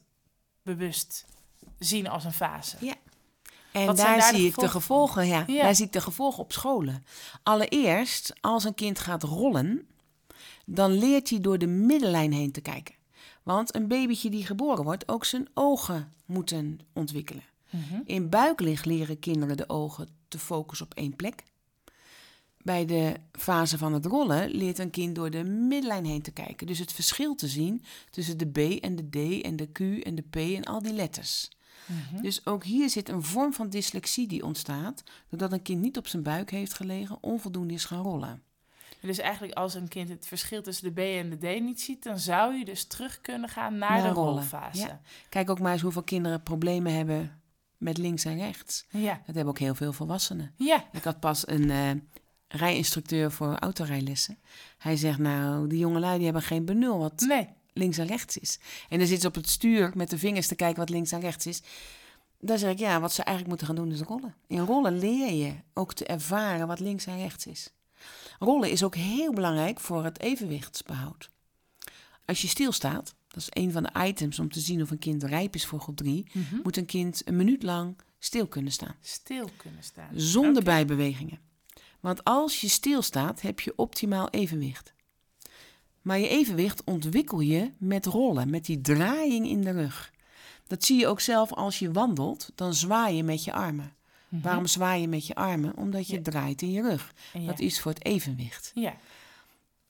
bewust 0.63 1.27
zien 1.79 2.09
als 2.09 2.25
een 2.25 2.33
fase. 2.33 2.77
Ja. 2.81 2.95
En 3.73 3.95
daar, 3.97 4.17
de 4.17 4.23
zie 4.37 4.47
ik 4.47 4.55
de 4.59 4.69
gevolgen 4.69 4.71
gevolgen, 4.71 5.27
ja, 5.27 5.45
Ja. 5.47 5.63
Daar 5.63 5.75
zie 5.75 5.87
ik 5.87 5.93
de 5.93 6.01
gevolgen 6.01 6.43
op 6.43 6.53
scholen. 6.53 7.05
Allereerst, 7.43 8.33
als 8.41 8.65
een 8.65 8.75
kind 8.75 8.99
gaat 8.99 9.23
rollen, 9.23 9.87
dan 10.67 10.93
leert 10.93 11.31
hij 11.31 11.41
door 11.41 11.59
de 11.59 11.67
middenlijn 11.67 12.33
heen 12.33 12.53
te 12.53 12.61
kijken. 12.61 12.95
Want 13.43 13.75
een 13.75 13.89
babytje 13.89 14.31
die 14.31 14.47
geboren 14.47 14.85
wordt, 14.85 15.09
ook 15.09 15.25
zijn 15.25 15.49
ogen 15.55 16.13
moeten 16.27 16.81
ontwikkelen. 16.93 17.45
Mhm. 17.71 18.01
In 18.05 18.29
buiklicht 18.29 18.85
leren 18.85 19.19
kinderen 19.19 19.57
de 19.57 19.69
ogen 19.69 20.09
te 20.29 20.39
focussen 20.39 20.87
op 20.87 20.95
één 20.95 21.17
plek. 21.17 21.43
Bij 22.63 22.85
de 22.85 23.17
fase 23.33 23.79
van 23.79 23.93
het 23.93 24.07
rollen 24.07 24.51
leert 24.51 24.79
een 24.79 24.91
kind 24.91 25.15
door 25.15 25.31
de 25.31 25.45
middenlijn 25.45 26.05
heen 26.05 26.23
te 26.23 26.31
kijken. 26.31 26.67
Dus 26.67 26.79
het 26.79 26.93
verschil 26.93 27.35
te 27.35 27.49
zien 27.49 27.85
tussen 28.11 28.39
de 28.39 28.47
B 28.47 28.83
en 28.83 28.97
de 28.97 29.09
D 29.09 29.43
en 29.43 29.57
de 29.57 29.67
Q 29.73 29.81
en 29.81 30.15
de 30.15 30.23
P 30.23 30.37
en 30.37 30.65
al 30.65 30.83
die 30.83 30.93
letters. 30.93 31.51
Mhm. 31.87 32.23
Dus 32.23 32.47
ook 32.47 32.65
hier 32.65 32.91
zit 32.91 33.09
een 33.09 33.23
vorm 33.23 33.53
van 33.53 33.69
dyslexie 33.69 34.27
die 34.27 34.45
ontstaat 34.45 35.03
doordat 35.29 35.53
een 35.53 35.63
kind 35.63 35.81
niet 35.81 35.99
op 35.99 36.07
zijn 36.07 36.23
buik 36.23 36.51
heeft 36.51 36.75
gelegen, 36.75 37.19
onvoldoende 37.21 37.75
is 37.75 37.85
gaan 37.85 38.03
rollen. 38.03 38.43
Dus 39.03 39.19
eigenlijk 39.19 39.55
als 39.55 39.75
een 39.75 39.89
kind 39.89 40.09
het 40.09 40.27
verschil 40.27 40.63
tussen 40.63 40.95
de 40.95 41.01
B 41.03 41.05
en 41.25 41.31
de 41.31 41.37
D 41.37 41.61
niet 41.61 41.81
ziet, 41.81 42.03
dan 42.03 42.19
zou 42.19 42.55
je 42.55 42.65
dus 42.65 42.85
terug 42.85 43.21
kunnen 43.21 43.49
gaan 43.49 43.79
naar, 43.79 43.91
Naar 43.91 44.03
de 44.03 44.09
rolfase. 44.21 44.87
ja. 44.87 45.01
Kijk 45.29 45.51
ook 45.51 45.61
maar 45.61 45.73
eens 45.73 45.83
hoeveel 45.83 46.03
kinderen 46.03 46.43
problemen 46.43 46.95
hebben 46.95 47.41
met 47.77 47.99
links 47.99 48.25
en 48.25 48.37
rechts. 48.39 48.87
Ja. 48.91 49.13
Dat 49.27 49.35
hebben 49.35 49.47
ook 49.53 49.59
heel 49.59 49.75
veel 49.75 49.93
volwassenen. 49.93 50.53
Ja. 50.57 50.85
Ik 50.93 51.05
had 51.05 51.21
pas 51.21 51.49
een 51.49 51.71
eh, 51.71 51.91
rijinstructeur 52.49 53.33
voor 53.33 53.55
autorijlessen. 53.59 54.39
Hij 54.79 54.97
zegt 54.97 55.19
nou, 55.19 55.69
die 55.69 55.79
jongelui 55.79 56.15
die 56.17 56.25
hebben 56.25 56.43
geen 56.43 56.65
benul 56.65 56.99
wat 56.99 57.21
Nee. 57.21 57.49
links 57.73 57.99
en 57.99 58.07
rechts 58.07 58.37
is. 58.39 58.59
En 58.89 58.99
dan 58.99 59.07
zit 59.07 59.21
ze 59.21 59.27
op 59.27 59.35
het 59.35 59.49
stuur 59.49 59.91
met 59.95 60.11
de 60.11 60.19
vingers 60.19 60.47
te 60.47 60.55
kijken 60.55 60.79
wat 60.79 60.91
links 60.91 61.13
en 61.13 61.21
rechts 61.21 61.47
is. 61.47 61.63
Dan 62.41 62.59
zeg 62.59 62.71
ik, 62.73 62.79
ja, 62.79 63.01
wat 63.01 63.13
ze 63.13 63.23
eigenlijk 63.23 63.49
moeten 63.49 63.67
gaan 63.67 63.77
doen 63.85 63.93
is 63.93 64.01
rollen. 64.01 64.35
In 64.47 64.61
rollen 64.65 64.99
leer 64.99 65.33
je 65.33 65.53
ook 65.75 65.95
te 65.95 66.05
ervaren 66.07 66.67
wat 66.67 66.81
links 66.81 67.07
en 67.07 67.17
rechts 67.19 67.47
is. 67.47 67.71
Rollen 68.39 68.71
is 68.71 68.83
ook 68.85 68.95
heel 68.95 69.33
belangrijk 69.33 69.81
voor 69.81 70.05
het 70.05 70.21
evenwichtsbehoud. 70.21 71.31
Als 72.25 72.43
je 72.43 72.49
stilstaat, 72.49 73.15
dat 73.29 73.37
is 73.43 73.47
een 73.51 73.73
van 73.73 73.83
de 73.83 74.05
items 74.07 74.39
om 74.39 74.51
te 74.51 74.61
zien 74.61 74.83
of 74.83 74.91
een 74.91 74.99
kind 74.99 75.23
rijp 75.23 75.55
is 75.55 75.67
voor 75.67 75.81
groep 75.81 75.97
3, 75.97 76.27
Mhm. 76.33 76.57
moet 76.63 76.77
een 76.77 76.87
kind 76.87 77.23
een 77.25 77.37
minuut 77.37 77.63
lang 77.63 77.97
stil 78.19 78.47
kunnen 78.47 78.73
staan. 78.73 78.95
Stil 79.01 79.49
kunnen 79.57 79.83
staan. 79.83 80.09
Zonder 80.15 80.63
bijbewegingen. 80.63 81.39
Want 82.01 82.25
als 82.25 82.61
je 82.61 82.69
stilstaat, 82.69 83.41
heb 83.41 83.61
je 83.61 83.73
optimaal 83.77 84.29
evenwicht. 84.31 84.93
Maar 86.03 86.19
je 86.19 86.29
evenwicht 86.29 86.85
ontwikkel 86.85 87.41
je 87.41 87.73
met 87.79 88.07
rollen, 88.07 88.51
met 88.51 88.65
die 88.65 88.81
draaiing 88.81 89.49
in 89.49 89.61
de 89.61 89.71
rug. 89.71 90.13
Dat 90.67 90.85
zie 90.85 90.99
je 90.99 91.07
ook 91.07 91.21
zelf 91.21 91.53
als 91.53 91.79
je 91.79 91.93
wandelt, 91.93 92.51
dan 92.55 92.75
zwaai 92.75 93.17
je 93.17 93.23
met 93.23 93.45
je 93.45 93.53
armen. 93.53 93.93
Mhm. 94.33 94.43
Waarom 94.43 94.67
zwaai 94.67 95.01
je 95.01 95.09
met 95.09 95.27
je 95.27 95.35
armen? 95.35 95.77
Omdat 95.77 96.07
je 96.07 96.15
Ja. 96.17 96.23
draait 96.23 96.63
in 96.63 96.71
je 96.71 96.83
rug. 96.83 97.13
Ja. 97.33 97.47
Dat 97.47 97.59
is 97.61 97.81
voor 97.81 97.93
het 97.93 98.05
evenwicht. 98.05 98.71
Ja. 98.75 98.97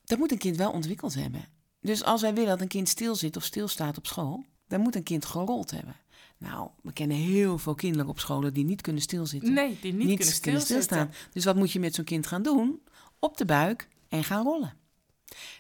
Dat 0.05 0.19
moet 0.19 0.33
een 0.33 0.39
kind 0.39 0.57
wel 0.57 0.71
ontwikkeld 0.71 1.15
hebben. 1.15 1.45
Dus 1.81 2.05
als 2.05 2.21
wij 2.21 2.35
willen 2.35 2.49
dat 2.49 2.61
een 2.61 2.69
kind 2.69 2.89
stil 2.89 3.15
zit 3.15 3.37
of 3.37 3.45
stilstaat 3.45 3.99
op 3.99 4.07
school, 4.07 4.45
dan 4.69 4.81
moet 4.81 4.95
een 4.95 5.03
kind 5.03 5.25
gerold 5.25 5.71
hebben. 5.71 5.97
Nou, 6.39 6.69
we 6.83 6.93
kennen 6.93 7.17
heel 7.17 7.59
veel 7.59 7.75
kinderen 7.75 8.09
op 8.09 8.19
scholen 8.21 8.55
die 8.55 8.65
niet 8.65 8.81
kunnen 8.81 9.03
stilzitten 9.03 9.53
Nee, 9.53 9.79
die 9.81 9.93
niet, 9.93 10.41
kunnen 10.41 10.63
stilstaan. 10.63 11.11
Dus 11.33 11.45
wat 11.45 11.57
moet 11.57 11.73
je 11.73 11.81
met 11.81 11.95
zo'n 11.95 12.05
kind 12.05 12.27
gaan 12.27 12.43
doen? 12.43 12.83
Op 13.19 13.37
de 13.37 13.45
buik 13.45 13.89
en 14.09 14.25
gaan 14.25 14.45
rollen. 14.45 14.75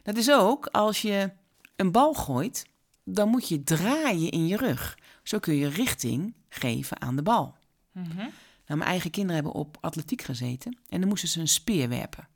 Dat 0.02 0.16
is 0.16 0.30
ook 0.30 0.66
als 0.66 1.02
je 1.02 1.30
een 1.76 1.92
bal 1.92 2.14
gooit, 2.14 2.66
dan 3.04 3.28
moet 3.28 3.48
je 3.48 3.62
draaien 3.62 4.30
in 4.30 4.46
je 4.46 4.56
rug. 4.56 4.98
Zo 5.22 5.38
kun 5.38 5.54
je 5.54 5.68
richting 5.68 6.34
geven 6.48 7.00
aan 7.00 7.16
de 7.16 7.22
bal. 7.22 7.54
Mhm. 7.92 8.28
Nou, 8.72 8.84
mijn 8.84 8.96
eigen 8.96 9.10
kinderen 9.16 9.42
hebben 9.42 9.60
op 9.60 9.76
atletiek 9.80 10.22
gezeten 10.22 10.78
en 10.88 11.00
dan 11.00 11.08
moesten 11.08 11.28
ze 11.28 11.40
een 11.40 11.48
speer 11.48 11.88
werpen. 11.88 12.28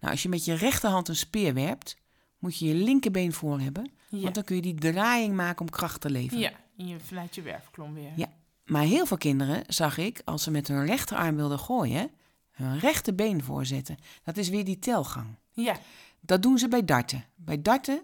Nou, 0.00 0.12
als 0.12 0.22
je 0.22 0.28
met 0.28 0.44
je 0.44 0.54
rechterhand 0.54 1.08
een 1.08 1.16
speer 1.16 1.54
werpt, 1.54 1.96
moet 2.38 2.58
je 2.58 2.66
je 2.66 2.74
linkerbeen 2.74 3.32
voor 3.32 3.60
hebben, 3.60 3.90
Ja. 4.08 4.20
want 4.22 4.34
dan 4.34 4.44
kun 4.44 4.56
je 4.56 4.62
die 4.62 4.74
draaiing 4.74 5.34
maken 5.34 5.60
om 5.60 5.70
kracht 5.70 6.00
te 6.00 6.10
leveren. 6.10 6.40
ja, 6.40 6.50
in 6.76 6.86
je, 6.88 7.00
vanuit 7.00 7.34
je 7.34 7.42
werfklom 7.42 7.94
weer. 7.94 8.10
Ja. 8.16 8.26
Maar 8.64 8.82
heel 8.82 9.06
veel 9.06 9.16
kinderen 9.16 9.62
zag 9.66 9.98
ik, 9.98 10.20
als 10.24 10.42
ze 10.42 10.50
met 10.50 10.68
hun 10.68 10.86
rechterarm 10.86 11.36
wilden 11.36 11.58
gooien, 11.58 12.10
hun 12.50 12.78
rechterbeen 12.78 13.42
voorzetten. 13.42 13.96
Dat 14.24 14.36
is 14.36 14.48
weer 14.48 14.64
die 14.64 14.78
telgang. 14.78 15.26
Ja. 15.52 15.76
Dat 16.20 16.42
doen 16.42 16.58
ze 16.58 16.68
bij 16.68 16.84
darten. 16.84 17.24
Bij 17.36 17.62
darten 17.62 18.02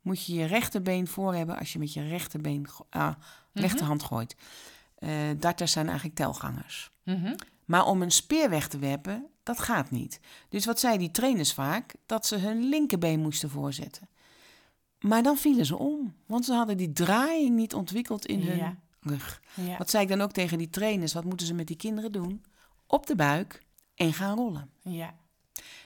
moet 0.00 0.26
je 0.26 0.34
je 0.34 0.44
rechterbeen 0.44 1.06
voor 1.06 1.34
hebben 1.34 1.58
als 1.58 1.72
je 1.72 1.78
met 1.78 1.92
je 1.92 2.08
rechterbeen, 2.08 2.66
ah, 2.90 3.14
rechterhand 3.52 4.02
gooit. 4.02 4.36
Eh, 4.94 5.10
darters 5.38 5.72
zijn 5.72 5.86
eigenlijk 5.86 6.16
telgangers. 6.16 6.92
Mhm. 7.04 7.34
Maar 7.64 7.86
om 7.86 8.02
een 8.02 8.10
speer 8.10 8.50
weg 8.50 8.68
te 8.68 8.78
werpen, 8.78 9.26
dat 9.42 9.60
gaat 9.60 9.90
niet. 9.90 10.20
Dus 10.48 10.64
wat 10.64 10.80
zeiden 10.80 11.02
die 11.02 11.10
trainers 11.10 11.52
vaak? 11.52 11.94
Dat 12.06 12.26
ze 12.26 12.36
hun 12.36 12.64
linkerbeen 12.68 13.20
moesten 13.20 13.50
voorzetten. 13.50 14.08
Maar 15.00 15.22
dan 15.22 15.36
vielen 15.36 15.66
ze 15.66 15.78
om, 15.78 16.14
want 16.26 16.44
ze 16.44 16.52
hadden 16.52 16.76
die 16.76 16.92
draaiing 16.92 17.54
niet 17.56 17.74
ontwikkeld 17.74 18.26
in 18.26 18.40
hun 18.42 18.56
Ja. 18.56 18.76
rug. 19.00 19.40
Ja. 19.54 19.76
Wat 19.78 19.90
zei 19.90 20.02
ik 20.02 20.08
dan 20.08 20.20
ook 20.20 20.32
tegen 20.32 20.58
die 20.58 20.70
trainers? 20.70 21.12
Wat 21.12 21.24
moeten 21.24 21.46
ze 21.46 21.54
met 21.54 21.66
die 21.66 21.76
kinderen 21.76 22.12
doen? 22.12 22.44
Op 22.86 23.06
de 23.06 23.14
buik 23.16 23.62
en 23.94 24.12
gaan 24.12 24.36
rollen. 24.36 24.70
ja. 24.82 25.14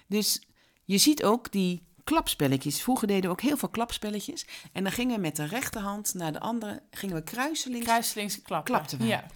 Dus 0.07 0.43
je 0.85 0.99
ziet 0.99 1.25
ook 1.25 1.53
die 1.53 1.83
klapspelletjes. 2.05 2.83
Vroeger 2.83 3.07
deden 3.09 3.23
we 3.23 3.29
ook 3.31 3.41
heel 3.41 3.57
veel 3.57 3.69
klapspelletjes. 3.69 4.47
En 4.73 4.83
dan 4.83 4.93
gingen 4.93 5.15
we 5.15 5.21
met 5.21 5.37
de 5.37 5.45
rechterhand 5.45 6.15
naar 6.15 6.33
de 6.33 6.41
andere, 6.41 6.83
gingen 6.91 7.15
we 7.15 7.23
kruiselings. 7.23 7.85
Kruiselingse 7.85 8.43
klappen. 8.43 8.75
Klapten 8.75 8.99
wij. 8.99 9.07
Ja. 9.07 9.27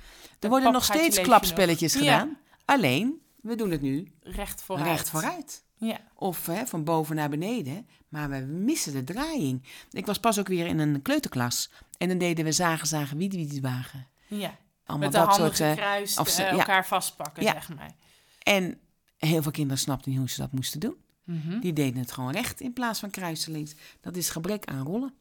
Er 0.43 0.49
worden 0.49 0.73
nog 0.73 0.85
steeds 0.85 1.21
klapspelletjes 1.21 1.93
nog. 1.95 2.03
gedaan. 2.03 2.39
Alleen, 2.65 3.21
we 3.43 3.55
doen 3.55 3.71
het 3.71 3.81
nu 3.83 4.13
Recht 4.21 4.63
vooruit. 4.63 4.89
recht 4.89 5.09
vooruit. 5.11 5.65
Ja. 5.77 6.01
Of 6.15 6.47
hè, 6.47 6.67
van 6.67 6.85
boven 6.85 7.17
naar 7.17 7.29
beneden. 7.31 7.87
Maar 8.09 8.29
we 8.31 8.39
missen 8.41 8.93
de 8.93 9.05
draaiing. 9.05 9.63
Ik 9.91 10.07
was 10.07 10.19
pas 10.19 10.39
ook 10.39 10.49
weer 10.49 10.67
in 10.67 10.79
een 10.79 11.03
kleuterklas. 11.03 11.71
En 11.99 12.09
dan 12.09 12.19
deden 12.19 12.45
we 12.45 12.53
zagen, 12.53 12.87
zagen, 12.87 13.17
wie, 13.17 13.29
wie, 13.31 13.61
wagen. 13.61 14.07
ja. 14.29 14.57
Allemaal 14.85 15.09
Met 15.11 15.19
de 15.21 15.25
dat 15.27 15.37
handen 15.37 15.57
soort... 15.57 15.61
eh, 15.69 15.71
gekruist, 15.71 16.19
of 16.19 16.29
ze- 16.29 16.43
eh, 16.43 16.53
ja. 16.53 16.59
elkaar 16.59 16.87
vastpakken, 16.87 17.43
Ja. 17.43 17.53
zeg 17.53 17.69
maar. 17.75 17.95
En 18.39 18.79
heel 19.17 19.43
veel 19.43 19.51
kinderen 19.53 19.79
snapten 19.79 20.11
niet 20.11 20.19
hoe 20.21 20.31
ze 20.31 20.41
dat 20.41 20.53
moesten 20.53 20.81
doen. 20.81 20.97
Mhm. 21.25 21.61
Die 21.61 21.73
deden 21.73 22.01
het 22.01 22.13
gewoon 22.13 22.31
recht 22.33 22.61
in 22.61 22.73
plaats 22.73 23.01
van 23.01 23.11
kruiselings. 23.11 23.75
Dat 24.01 24.17
is 24.17 24.31
gebrek 24.31 24.65
aan 24.65 24.85
rollen. 24.87 25.15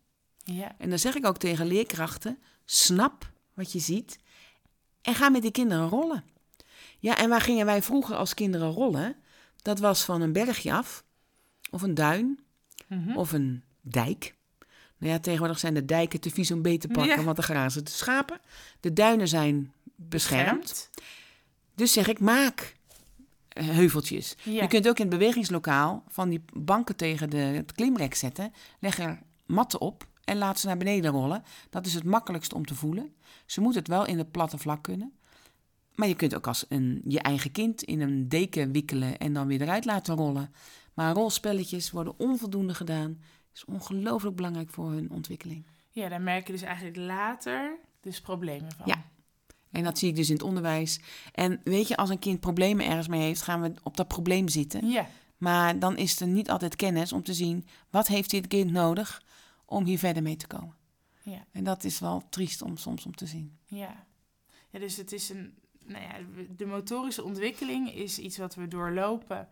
Ja. 0.43 0.75
En 0.77 0.89
dan 0.89 0.99
zeg 0.99 1.15
ik 1.15 1.25
ook 1.25 1.37
tegen 1.37 1.65
leerkrachten: 1.65 2.37
snap 2.65 3.31
wat 3.53 3.71
je 3.71 3.79
ziet 3.79 4.19
en 5.01 5.15
ga 5.15 5.29
met 5.29 5.41
die 5.41 5.51
kinderen 5.51 5.87
rollen. 5.87 6.23
Ja, 6.99 7.17
en 7.17 7.29
waar 7.29 7.41
gingen 7.41 7.65
wij 7.65 7.81
vroeger 7.81 8.15
als 8.15 8.33
kinderen 8.33 8.69
rollen? 8.71 9.15
Dat 9.61 9.79
was 9.79 10.03
van 10.03 10.21
een 10.21 10.33
bergje 10.33 10.73
af, 10.73 11.03
of 11.71 11.81
een 11.81 11.93
duin, 11.93 12.39
Mhm. 12.87 13.15
of 13.17 13.31
een 13.31 13.63
dijk. 13.81 14.35
Nou 14.97 15.13
ja, 15.13 15.19
tegenwoordig 15.19 15.59
zijn 15.59 15.73
de 15.73 15.85
dijken 15.85 16.19
te 16.19 16.29
vies 16.29 16.51
om 16.51 16.61
beet 16.61 16.81
te 16.81 16.87
pakken, 16.87 17.17
Ja. 17.17 17.23
want 17.23 17.35
dan 17.35 17.45
grazen 17.45 17.85
de 17.85 17.91
schapen. 17.91 18.39
De 18.79 18.93
duinen 18.93 19.27
zijn 19.27 19.71
beschermd. 19.95 20.89
Dus 21.75 21.93
zeg 21.93 22.07
ik, 22.07 22.19
maak 22.19 22.75
eh, 23.49 23.67
heuveltjes. 23.69 24.35
Ja. 24.43 24.61
Je 24.61 24.67
kunt 24.67 24.87
ook 24.87 24.99
in 24.99 25.07
het 25.09 25.17
bewegingslokaal 25.17 26.03
van 26.07 26.29
die 26.29 26.41
banken 26.53 26.95
tegen 26.95 27.29
de, 27.29 27.37
het 27.37 27.71
klimrek 27.71 28.15
zetten. 28.15 28.53
Leg 28.79 28.99
er 28.99 29.19
matten 29.45 29.81
op 29.81 30.07
en 30.23 30.37
laat 30.37 30.59
ze 30.59 30.67
naar 30.67 30.77
beneden 30.77 31.11
rollen. 31.11 31.43
Dat 31.69 31.85
is 31.85 31.93
het 31.93 32.03
makkelijkst 32.03 32.53
om 32.53 32.65
te 32.65 32.75
voelen. 32.75 33.13
Ze 33.45 33.61
moet 33.61 33.75
het 33.75 33.87
wel 33.87 34.05
in 34.05 34.17
het 34.17 34.31
platte 34.31 34.57
vlak 34.57 34.83
kunnen. 34.83 35.13
Maar 35.95 36.07
je 36.07 36.15
kunt 36.15 36.35
ook 36.35 36.47
als 36.47 36.65
een, 36.69 37.01
je 37.07 37.19
eigen 37.19 37.51
kind 37.51 37.83
in 37.83 38.01
een 38.01 38.29
deken 38.29 38.71
wikkelen 38.71 39.17
en 39.17 39.33
dan 39.33 39.47
weer 39.47 39.61
eruit 39.61 39.85
laten 39.85 40.15
rollen. 40.15 40.53
Maar 40.93 41.13
rolspelletjes 41.13 41.91
worden 41.91 42.19
onvoldoende 42.19 42.73
gedaan. 42.73 43.21
is 43.53 43.65
ongelooflijk 43.65 44.35
belangrijk 44.35 44.69
voor 44.69 44.91
hun 44.91 45.11
ontwikkeling. 45.11 45.65
Ja, 45.89 46.09
daar 46.09 46.21
merk 46.21 46.47
je 46.47 46.53
dus 46.53 46.61
eigenlijk 46.61 46.97
later 46.97 47.77
dus 48.01 48.21
problemen 48.21 48.71
van. 48.71 48.85
Ja. 48.85 49.05
En 49.71 49.83
dat 49.83 49.97
zie 49.97 50.09
ik 50.09 50.15
dus 50.15 50.27
in 50.27 50.33
het 50.33 50.43
onderwijs. 50.43 50.99
En 51.31 51.61
weet 51.63 51.87
je, 51.87 51.97
als 51.97 52.09
een 52.09 52.19
kind 52.19 52.39
problemen 52.39 52.85
ergens 52.85 53.07
mee 53.07 53.21
heeft, 53.21 53.41
gaan 53.41 53.61
we 53.61 53.73
op 53.83 53.97
dat 53.97 54.07
probleem 54.07 54.47
zitten. 54.47 54.87
Ja, 54.87 55.07
Maar 55.37 55.79
dan 55.79 55.97
is 55.97 56.19
er 56.19 56.27
niet 56.27 56.49
altijd 56.49 56.75
kennis 56.75 57.13
om 57.13 57.23
te 57.23 57.33
zien 57.33 57.67
wat 57.89 58.07
heeft 58.07 58.29
dit 58.29 58.47
kind 58.47 58.71
nodig 58.71 59.21
om 59.71 59.85
hier 59.85 59.99
verder 59.99 60.23
mee 60.23 60.35
te 60.35 60.47
komen. 60.47 60.75
ja, 61.23 61.45
En 61.51 61.63
dat 61.63 61.83
is 61.83 61.99
wel 61.99 62.23
triest 62.29 62.61
om 62.61 62.77
soms 62.77 63.05
om 63.05 63.15
te 63.15 63.25
zien. 63.25 63.57
ja. 63.65 64.05
Ja, 64.69 64.79
dus 64.79 64.97
het 64.97 65.11
is 65.11 65.29
een... 65.29 65.59
Nou 65.85 66.03
ja, 66.03 66.43
de 66.49 66.65
motorische 66.65 67.23
ontwikkeling 67.23 67.93
is 67.93 68.19
iets 68.19 68.37
wat 68.37 68.55
we 68.55 68.67
doorlopen 68.67 69.49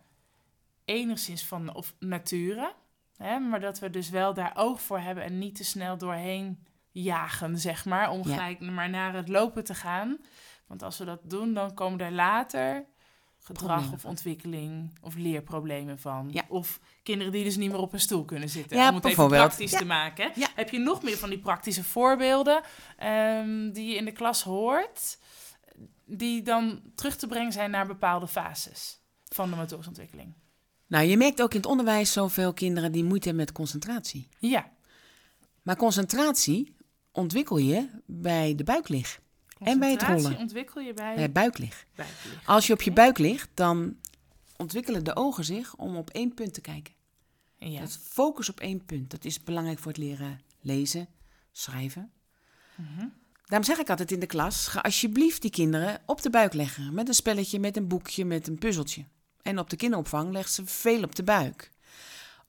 enigszins 0.84 1.46
van 1.46 1.74
of 1.74 1.94
nature. 1.98 2.74
Hè, 3.16 3.38
maar 3.38 3.60
dat 3.60 3.78
we 3.78 3.90
dus 3.90 4.10
wel 4.10 4.34
daar 4.34 4.52
oog 4.56 4.82
voor 4.82 4.98
hebben 4.98 5.24
en 5.24 5.38
niet 5.38 5.54
te 5.54 5.64
snel 5.64 5.98
doorheen 5.98 6.64
jagen, 6.90 7.58
zeg 7.58 7.84
maar. 7.84 8.10
Om 8.10 8.28
Ja. 8.28 8.34
gelijk 8.34 8.60
maar 8.60 8.90
naar 8.90 9.14
het 9.14 9.28
lopen 9.28 9.64
te 9.64 9.74
gaan. 9.74 10.18
Want 10.66 10.82
als 10.82 10.98
we 10.98 11.04
dat 11.04 11.20
doen, 11.30 11.54
dan 11.54 11.74
komen 11.74 11.98
er 12.00 12.12
later 12.12 12.84
gedrag 13.42 13.92
of 13.92 14.04
ontwikkeling 14.04 14.98
of 15.02 15.14
leerproblemen 15.14 15.98
van. 15.98 16.28
Ja. 16.32 16.44
Of 16.48 16.80
kinderen 17.02 17.32
die 17.32 17.44
dus 17.44 17.56
niet 17.56 17.70
meer 17.70 17.80
op 17.80 17.92
een 17.92 18.00
stoel 18.00 18.24
kunnen 18.24 18.48
zitten. 18.48 18.76
Ja, 18.76 18.88
om 18.88 18.94
het 18.94 19.04
even 19.04 19.28
praktisch 19.28 19.70
Ja. 19.70 19.78
te 19.78 19.84
maken. 19.84 20.32
Heb 20.54 20.70
je 20.70 20.78
nog 20.78 21.02
meer 21.02 21.16
van 21.16 21.28
die 21.30 21.38
praktische 21.38 21.84
voorbeelden 21.84 22.60
ehm, 22.96 23.70
die 23.72 23.88
je 23.88 23.94
in 23.94 24.04
de 24.04 24.12
klas 24.12 24.42
hoort, 24.42 25.18
die 26.04 26.42
dan 26.42 26.80
terug 26.94 27.16
te 27.16 27.26
brengen 27.26 27.52
zijn 27.52 27.70
naar 27.70 27.86
bepaalde 27.86 28.28
fases 28.28 29.00
van 29.28 29.50
de 29.50 29.56
motorische 29.56 29.90
ontwikkeling? 29.90 30.34
Nou, 30.86 31.04
je 31.06 31.16
merkt 31.16 31.42
ook 31.42 31.50
in 31.50 31.60
het 31.60 31.68
onderwijs 31.68 32.12
zoveel 32.12 32.52
kinderen 32.52 32.92
die 32.92 33.04
moeite 33.04 33.26
hebben 33.28 33.44
met 33.44 33.54
concentratie. 33.54 34.28
Ja. 34.38 34.70
Maar 35.62 35.76
concentratie 35.76 36.76
ontwikkel 37.12 37.56
je 37.56 37.88
bij 38.06 38.54
de 38.54 38.64
buiklig. 38.64 39.20
En 39.60 39.78
bij 39.78 39.90
het 39.90 40.02
rollen. 40.02 40.36
ontwikkel 40.38 40.80
je 40.80 40.94
bij 40.94 41.14
Bij 41.14 41.32
buiklig. 41.32 41.86
buiklig. 41.94 42.42
Als 42.44 42.66
je 42.66 42.72
op 42.72 42.82
je 42.82 42.92
buik 42.92 43.18
ligt, 43.18 43.48
dan 43.54 43.96
ontwikkelen 44.56 45.04
de 45.04 45.16
ogen 45.16 45.44
zich 45.44 45.76
om 45.76 45.96
op 45.96 46.10
één 46.10 46.34
punt 46.34 46.54
te 46.54 46.60
kijken. 46.60 46.94
Ja. 47.58 47.80
Dat 47.80 47.98
focus 48.02 48.48
op 48.48 48.60
één 48.60 48.84
punt, 48.84 49.10
dat 49.10 49.24
is 49.24 49.42
belangrijk 49.42 49.78
voor 49.78 49.92
het 49.92 50.00
leren 50.00 50.40
lezen, 50.60 51.08
schrijven. 51.52 52.10
Mhm. 52.74 53.06
Daarom 53.44 53.68
zeg 53.68 53.78
ik 53.78 53.90
altijd 53.90 54.12
in 54.12 54.20
de 54.20 54.26
klas, 54.26 54.66
ga 54.66 54.80
alsjeblieft 54.80 55.42
die 55.42 55.50
kinderen 55.50 56.00
op 56.06 56.22
de 56.22 56.30
buik 56.30 56.52
leggen. 56.52 56.94
Met 56.94 57.08
een 57.08 57.14
spelletje, 57.14 57.58
met 57.58 57.76
een 57.76 57.88
boekje, 57.88 58.24
met 58.24 58.48
een 58.48 58.58
puzzeltje. 58.58 59.04
En 59.42 59.58
op 59.58 59.70
de 59.70 59.76
kinderopvang 59.76 60.32
legt 60.32 60.52
ze 60.52 60.66
veel 60.66 61.02
op 61.02 61.14
de 61.14 61.22
buik. 61.22 61.70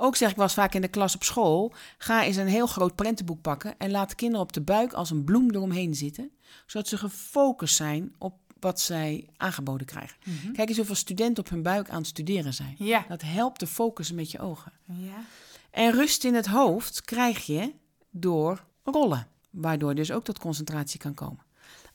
Ook 0.03 0.15
zeg 0.15 0.29
ik 0.29 0.35
wel 0.35 0.45
eens 0.45 0.53
vaak 0.53 0.73
in 0.73 0.81
de 0.81 0.87
klas 0.87 1.15
op 1.15 1.23
school, 1.23 1.73
ga 1.97 2.23
eens 2.23 2.35
een 2.35 2.47
heel 2.47 2.67
groot 2.67 2.95
prentenboek 2.95 3.41
pakken 3.41 3.77
en 3.77 3.91
laat 3.91 4.09
de 4.09 4.15
kinderen 4.15 4.45
op 4.45 4.53
de 4.53 4.61
buik 4.61 4.93
als 4.93 5.09
een 5.09 5.23
bloem 5.23 5.51
eromheen 5.51 5.95
zitten. 5.95 6.31
Zodat 6.65 6.87
ze 6.87 6.97
gefocust 6.97 7.75
zijn 7.75 8.15
op 8.17 8.33
wat 8.59 8.79
zij 8.79 9.27
aangeboden 9.37 9.87
krijgen. 9.87 10.17
Mhm. 10.23 10.51
Kijk 10.51 10.67
eens 10.67 10.77
hoeveel 10.77 10.95
studenten 10.95 11.43
op 11.43 11.49
hun 11.49 11.61
buik 11.61 11.89
aan 11.89 11.97
het 11.97 12.07
studeren 12.07 12.53
zijn. 12.53 12.75
Ja. 12.77 13.05
Dat 13.07 13.21
helpt 13.21 13.59
te 13.59 13.67
focussen 13.67 14.15
met 14.15 14.31
je 14.31 14.39
ogen. 14.39 14.71
Ja. 14.85 15.23
En 15.71 15.91
rust 15.91 16.23
in 16.23 16.33
het 16.33 16.47
hoofd 16.47 17.01
krijg 17.01 17.45
je 17.45 17.73
door 18.09 18.65
rollen, 18.83 19.27
waardoor 19.49 19.95
dus 19.95 20.11
ook 20.11 20.23
tot 20.23 20.39
concentratie 20.39 20.99
kan 20.99 21.13
komen. 21.13 21.45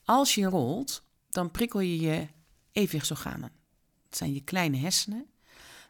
Als 0.05 0.35
je 0.35 0.45
rolt, 0.45 1.03
dan 1.29 1.51
prikkel 1.51 1.79
je 1.79 1.99
je 1.99 2.27
evenwichtsorganen. 2.71 3.51
Het 4.05 4.17
zijn 4.17 4.33
je 4.33 4.41
kleine 4.41 4.77
hersenen. 4.77 5.25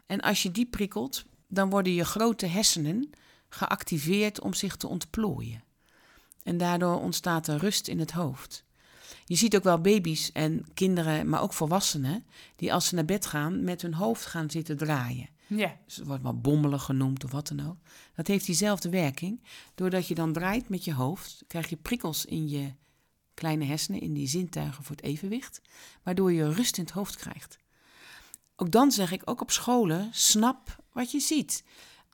En 0.05 0.19
als 0.19 0.43
je 0.43 0.51
die 0.51 0.65
prikkelt, 0.65 1.25
dan 1.47 1.69
worden 1.69 1.93
je 1.93 2.05
grote 2.05 2.45
hersenen 2.45 3.09
geactiveerd 3.49 4.41
om 4.41 4.53
zich 4.53 4.75
te 4.75 4.87
ontplooien. 4.87 5.63
En 6.43 6.57
daardoor 6.57 7.01
ontstaat 7.01 7.47
er 7.47 7.57
rust 7.57 7.87
in 7.87 7.99
het 7.99 8.11
hoofd. 8.11 8.65
Je 9.25 9.35
ziet 9.35 9.55
ook 9.55 9.63
wel 9.63 9.81
baby's 9.81 10.31
en 10.31 10.65
kinderen, 10.73 11.29
maar 11.29 11.41
ook 11.41 11.53
volwassenen, 11.53 12.25
die 12.55 12.73
als 12.73 12.87
ze 12.87 12.95
naar 12.95 13.05
bed 13.05 13.25
gaan 13.25 13.63
met 13.63 13.81
hun 13.81 13.93
hoofd 13.93 14.25
gaan 14.25 14.49
zitten 14.49 14.77
draaien. 14.77 15.29
Ja. 15.47 15.77
Dus 15.85 15.95
het 15.95 16.07
wordt 16.07 16.23
wel 16.23 16.39
bommelig 16.39 16.83
genoemd 16.83 17.23
of 17.23 17.31
wat 17.31 17.47
dan 17.47 17.67
ook. 17.67 17.77
Dat 18.15 18.27
heeft 18.27 18.45
diezelfde 18.45 18.89
werking. 18.89 19.43
Doordat 19.75 20.07
je 20.07 20.15
dan 20.15 20.33
draait 20.33 20.69
met 20.69 20.83
je 20.83 20.93
hoofd, 20.93 21.43
krijg 21.47 21.69
je 21.69 21.75
prikkels 21.75 22.25
in 22.25 22.49
je 22.49 22.73
kleine 23.33 23.65
hersenen, 23.65 24.01
in 24.01 24.13
die 24.13 24.27
zintuigen 24.27 24.83
voor 24.83 24.95
het 24.95 25.05
evenwicht, 25.05 25.61
waardoor 26.03 26.33
je 26.33 26.51
rust 26.51 26.77
in 26.77 26.83
het 26.83 26.93
hoofd 26.93 27.15
krijgt. 27.15 27.57
Ook 28.55 28.71
dan 28.71 28.91
zeg 28.91 29.11
ik, 29.11 29.21
ook 29.25 29.41
op 29.41 29.51
scholen, 29.51 30.09
snap 30.11 30.83
wat 30.97 31.11
je 31.11 31.19
ziet. 31.19 31.63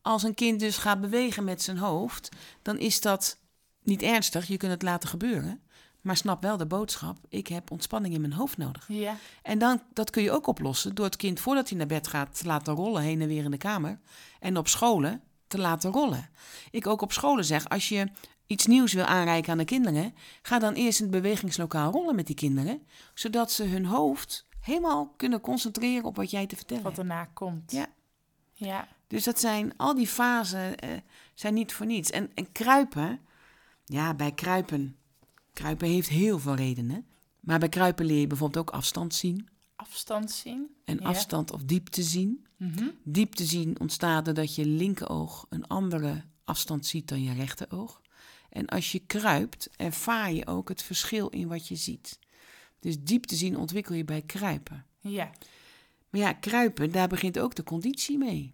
Als 0.01 0.23
een 0.23 0.33
kind 0.33 0.59
dus 0.59 0.77
gaat 0.77 1.01
bewegen 1.01 1.43
met 1.43 1.61
zijn 1.61 1.77
hoofd, 1.77 2.29
dan 2.61 2.77
is 2.77 3.01
dat 3.01 3.37
niet 3.83 4.01
ernstig, 4.01 4.47
je 4.47 4.57
kunt 4.57 4.71
het 4.71 4.81
laten 4.81 5.09
gebeuren. 5.09 5.61
Maar 6.01 6.17
snap 6.17 6.41
wel 6.41 6.57
de 6.57 6.65
boodschap, 6.65 7.17
ik 7.29 7.47
heb 7.47 7.71
ontspanning 7.71 8.13
in 8.13 8.21
mijn 8.21 8.33
hoofd 8.33 8.57
nodig. 8.57 8.85
Ja. 8.87 9.15
En 9.41 9.59
dan, 9.59 9.81
dat 9.93 10.09
kun 10.09 10.23
je 10.23 10.31
ook 10.31 10.47
oplossen 10.47 10.95
door 10.95 11.05
het 11.05 11.15
kind 11.15 11.39
voordat 11.39 11.69
hij 11.69 11.77
naar 11.77 11.87
bed 11.87 12.07
gaat 12.07 12.37
te 12.37 12.45
laten 12.45 12.73
rollen 12.73 13.01
heen 13.01 13.21
en 13.21 13.27
weer 13.27 13.43
in 13.43 13.51
de 13.51 13.57
kamer. 13.57 13.99
En 14.39 14.57
op 14.57 14.67
scholen 14.67 15.21
te 15.47 15.57
laten 15.57 15.91
rollen. 15.91 16.29
Ik 16.71 16.87
ook 16.87 17.01
op 17.01 17.11
scholen 17.11 17.45
zeg, 17.45 17.69
als 17.69 17.89
je 17.89 18.07
iets 18.47 18.65
nieuws 18.65 18.93
wil 18.93 19.03
aanreiken 19.05 19.51
aan 19.51 19.57
de 19.57 19.65
kinderen, 19.65 20.13
ga 20.41 20.59
dan 20.59 20.73
eerst 20.73 20.99
in 20.99 21.05
het 21.05 21.21
bewegingslokaal 21.21 21.91
rollen 21.91 22.15
met 22.15 22.27
die 22.27 22.35
kinderen. 22.35 22.87
Zodat 23.13 23.51
ze 23.51 23.63
hun 23.63 23.85
hoofd 23.85 24.47
helemaal 24.59 25.13
kunnen 25.17 25.41
concentreren 25.41 26.05
op 26.05 26.15
wat 26.15 26.31
jij 26.31 26.47
te 26.47 26.55
vertellen 26.55 26.83
Wat 26.83 26.95
hebt. 26.95 27.09
erna 27.09 27.25
komt. 27.25 27.71
Ja. 27.71 27.87
Ja. 28.63 28.88
Dus 29.08 29.23
dat 29.23 29.39
zijn, 29.39 29.78
al 29.78 29.95
die 29.95 30.08
fasen 30.08 30.78
eh, 30.78 30.89
zijn 31.34 31.54
niet 31.54 31.73
voor 31.73 31.86
niets. 31.86 32.10
En, 32.10 32.32
en 32.34 32.52
kruipen, 32.52 33.19
ja, 33.86 34.13
bij 34.13 34.32
kruipen, 34.32 34.95
kruipen 35.54 35.88
heeft 35.88 36.10
heel 36.10 36.39
veel 36.39 36.56
redenen. 36.56 37.06
Maar 37.39 37.60
bij 37.60 37.69
kruipen 37.69 38.06
leer 38.06 38.19
je 38.19 38.28
bijvoorbeeld 38.28 38.67
ook 38.67 38.76
afstand 38.76 39.13
zien. 39.15 39.47
Afstand 39.76 40.32
zien. 40.32 40.76
En 40.86 40.97
Ja. 40.99 41.06
afstand 41.08 41.52
of 41.52 41.63
diepte 41.63 42.04
zien. 42.04 42.45
Mhm. 42.58 42.88
Diepte 43.04 43.45
zien 43.45 43.80
ontstaat 43.80 44.26
doordat 44.26 44.56
je 44.56 44.65
linkeroog 44.65 45.45
een 45.49 45.67
andere 45.67 46.23
afstand 46.43 46.86
ziet 46.86 47.08
dan 47.08 47.23
je 47.23 47.34
rechteroog. 47.34 48.02
En 48.49 48.65
als 48.67 48.91
je 48.91 48.99
kruipt, 48.99 49.69
ervaar 49.76 50.34
je 50.34 50.47
ook 50.47 50.69
het 50.69 50.82
verschil 50.82 51.28
in 51.28 51.47
wat 51.47 51.67
je 51.67 51.76
ziet. 51.76 52.19
Dus 52.80 52.99
diepte 52.99 53.36
zien 53.36 53.58
ontwikkel 53.58 53.95
je 53.95 54.04
bij 54.06 54.21
kruipen. 54.21 54.86
Ja. 54.99 55.32
Maar 56.13 56.21
ja, 56.21 56.34
kruipen, 56.34 56.91
daar 56.91 57.08
begint 57.08 57.39
ook 57.39 57.56
de 57.56 57.63
conditie 57.63 58.17
mee. 58.17 58.54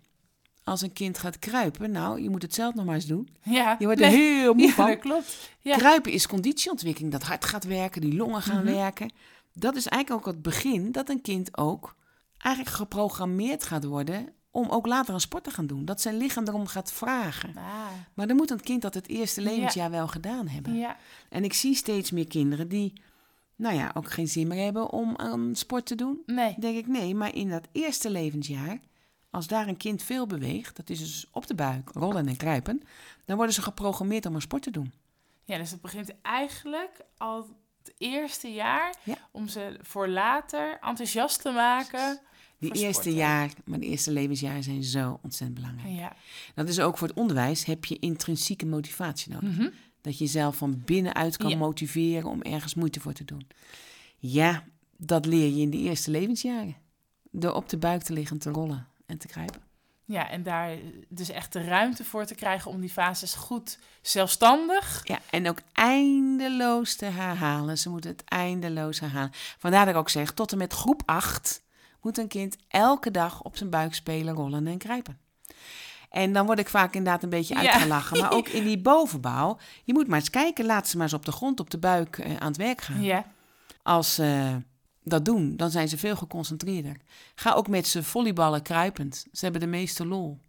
Als 0.63 0.81
een 0.81 0.93
kind 0.93 1.17
gaat 1.17 1.39
kruipen, 1.39 1.91
nou, 1.91 2.21
je 2.21 2.29
moet 2.29 2.41
het 2.41 2.53
zelf 2.53 2.73
nog 2.73 2.85
maar 2.85 2.95
eens 2.95 3.05
doen. 3.05 3.29
Ja. 3.43 3.75
Je 3.79 3.85
wordt 3.85 4.01
er 4.01 4.09
Nee. 4.09 4.17
heel 4.39 4.53
moe 4.53 4.71
van. 4.71 4.87
dat 4.87 4.99
klopt. 4.99 5.49
Ja. 5.59 5.75
Kruipen 5.77 6.11
is 6.11 6.27
conditieontwikkeling. 6.27 7.11
Dat 7.11 7.23
hart 7.23 7.45
gaat 7.45 7.63
werken, 7.63 8.01
die 8.01 8.15
longen 8.15 8.41
gaan 8.41 8.63
Mhm. 8.63 8.73
werken. 8.73 9.11
Dat 9.53 9.75
is 9.75 9.87
eigenlijk 9.87 10.27
ook 10.27 10.33
het 10.33 10.41
begin 10.43 10.91
dat 10.91 11.09
een 11.09 11.21
kind 11.21 11.57
ook 11.57 11.95
eigenlijk 12.37 12.75
geprogrammeerd 12.75 13.63
gaat 13.63 13.83
worden 13.83 14.33
om 14.51 14.69
ook 14.69 14.85
later 14.85 15.13
een 15.13 15.19
sport 15.19 15.43
te 15.43 15.51
gaan 15.51 15.67
doen. 15.67 15.85
Dat 15.85 16.01
zijn 16.01 16.17
lichaam 16.17 16.47
erom 16.47 16.67
gaat 16.67 16.91
vragen. 16.91 17.53
Ah. 17.55 17.63
Maar 18.13 18.27
dan 18.27 18.35
moet 18.35 18.51
een 18.51 18.61
kind 18.61 18.81
dat 18.81 18.93
het 18.93 19.07
eerste 19.07 19.41
levensjaar 19.41 19.91
wel 19.91 20.07
gedaan 20.07 20.47
hebben. 20.47 20.75
Ja. 20.75 20.97
En 21.29 21.43
ik 21.43 21.53
zie 21.53 21.75
steeds 21.75 22.11
meer 22.11 22.27
kinderen 22.27 22.67
die, 22.67 23.01
nou 23.59 23.75
ja, 23.75 23.91
ook 23.93 24.11
geen 24.11 24.27
zin 24.27 24.47
meer 24.47 24.63
hebben 24.63 24.89
om 24.91 25.13
aan 25.17 25.55
sport 25.55 25.85
te 25.85 25.95
doen. 25.95 26.21
Nee. 26.25 26.55
Denk 26.59 26.77
ik, 26.77 26.87
nee, 26.87 27.15
maar 27.15 27.35
in 27.35 27.49
dat 27.49 27.67
eerste 27.71 28.09
levensjaar, 28.09 28.79
als 29.29 29.47
daar 29.47 29.67
een 29.67 29.77
kind 29.77 30.03
veel 30.03 30.27
beweegt, 30.27 30.75
dat 30.75 30.89
is 30.89 30.99
dus 30.99 31.27
op 31.31 31.47
de 31.47 31.55
buik, 31.55 31.89
rollen 31.93 32.27
en 32.27 32.37
kruipen, 32.37 32.81
dan 33.25 33.35
worden 33.35 33.55
ze 33.55 33.61
geprogrammeerd 33.61 34.25
om 34.25 34.35
een 34.35 34.41
sport 34.41 34.61
te 34.63 34.71
doen. 34.71 34.93
Ja, 35.43 35.57
dus 35.57 35.71
het 35.71 35.81
begint 35.81 36.11
eigenlijk 36.21 37.01
al 37.17 37.47
het 37.83 37.93
eerste 37.97 38.47
jaar 38.51 38.95
Ja. 39.03 39.17
om 39.31 39.47
ze 39.47 39.79
voor 39.81 40.07
later 40.07 40.77
enthousiast 40.81 41.41
te 41.41 41.51
maken. 41.51 42.19
Die 42.57 42.69
eerste 42.71 42.87
sporten. 42.91 43.13
jaar, 43.13 43.49
maar 43.65 43.79
de 43.79 43.85
eerste 43.85 44.11
levensjaren 44.11 44.63
zijn 44.63 44.83
zo 44.83 45.19
ontzettend 45.23 45.59
belangrijk. 45.59 45.95
Ja. 45.95 46.13
Dat 46.55 46.67
is 46.67 46.79
ook 46.79 46.97
voor 46.97 47.07
het 47.07 47.17
onderwijs, 47.17 47.65
heb 47.65 47.85
je 47.85 47.99
intrinsieke 47.99 48.65
motivatie 48.65 49.31
nodig. 49.31 49.49
Mhm. 49.57 49.69
Dat 50.01 50.17
je 50.17 50.23
jezelf 50.23 50.55
van 50.55 50.81
binnenuit 50.85 51.37
kan 51.37 51.49
Ja. 51.49 51.57
motiveren 51.57 52.29
om 52.29 52.41
ergens 52.41 52.73
moeite 52.75 52.99
voor 52.99 53.13
te 53.13 53.25
doen. 53.25 53.47
Ja, 54.17 54.63
dat 54.97 55.25
leer 55.25 55.55
je 55.55 55.61
in 55.61 55.69
de 55.69 55.77
eerste 55.77 56.11
levensjaren. 56.11 56.75
Door 57.31 57.53
op 57.53 57.69
de 57.69 57.77
buik 57.77 58.03
te 58.03 58.13
liggen, 58.13 58.37
te 58.39 58.49
rollen 58.49 58.87
en 59.05 59.17
te 59.17 59.27
kruipen. 59.27 59.61
Ja, 60.05 60.29
en 60.29 60.43
daar 60.43 60.77
dus 61.09 61.29
echt 61.29 61.53
de 61.53 61.63
ruimte 61.63 62.03
voor 62.03 62.25
te 62.25 62.35
krijgen 62.35 62.71
om 62.71 62.81
die 62.81 62.89
fases 62.89 63.33
goed 63.33 63.79
zelfstandig. 64.01 65.01
Ja, 65.07 65.19
en 65.29 65.49
ook 65.49 65.59
eindeloos 65.73 66.95
te 66.95 67.05
herhalen. 67.05 67.77
Ze 67.77 67.89
moeten 67.89 68.09
het 68.11 68.23
eindeloos 68.23 68.99
herhalen. 68.99 69.31
Vandaar 69.57 69.85
dat 69.85 69.93
ik 69.93 69.99
ook 69.99 70.09
zeg, 70.09 70.31
tot 70.31 70.51
en 70.51 70.57
met 70.57 70.73
groep 70.73 71.01
8 71.05 71.63
moet 72.01 72.17
een 72.17 72.27
kind 72.27 72.55
elke 72.67 73.11
dag 73.11 73.41
op 73.41 73.57
zijn 73.57 73.69
buik 73.69 73.93
spelen, 73.93 74.33
rollen 74.33 74.67
en 74.67 74.77
kruipen. 74.77 75.19
En 76.09 76.33
dan 76.33 76.45
word 76.45 76.59
ik 76.59 76.69
vaak 76.69 76.95
inderdaad 76.95 77.23
een 77.23 77.29
beetje 77.29 77.55
uitgelachen. 77.55 78.19
Maar 78.19 78.31
ook 78.31 78.47
in 78.47 78.63
die 78.63 78.81
bovenbouw. 78.91 79.57
Je 79.83 79.93
moet 79.93 80.07
maar 80.07 80.19
eens 80.19 80.29
kijken. 80.29 80.65
Laat 80.65 80.87
ze 80.87 80.95
maar 80.95 81.05
eens 81.05 81.15
op 81.15 81.25
de 81.25 81.31
grond, 81.31 81.59
op 81.59 81.69
de 81.69 81.77
buik 81.77 82.17
uh, 82.17 82.35
aan 82.37 82.47
het 82.47 82.57
werk 82.57 82.81
gaan. 82.81 83.01
Ja. 83.01 83.25
Als 83.83 84.15
ze 84.15 84.57
dat 85.03 85.25
doen, 85.25 85.57
dan 85.57 85.69
zijn 85.69 85.87
ze 85.87 85.97
veel 85.97 86.15
geconcentreerder. 86.15 86.95
Ga 87.35 87.53
ook 87.53 87.67
met 87.67 87.87
ze 87.87 88.03
volleyballen 88.03 88.61
kruipend. 88.61 89.25
Ze 89.31 89.43
hebben 89.43 89.61
de 89.61 89.67
meeste 89.67 90.05
lol. 90.05 90.39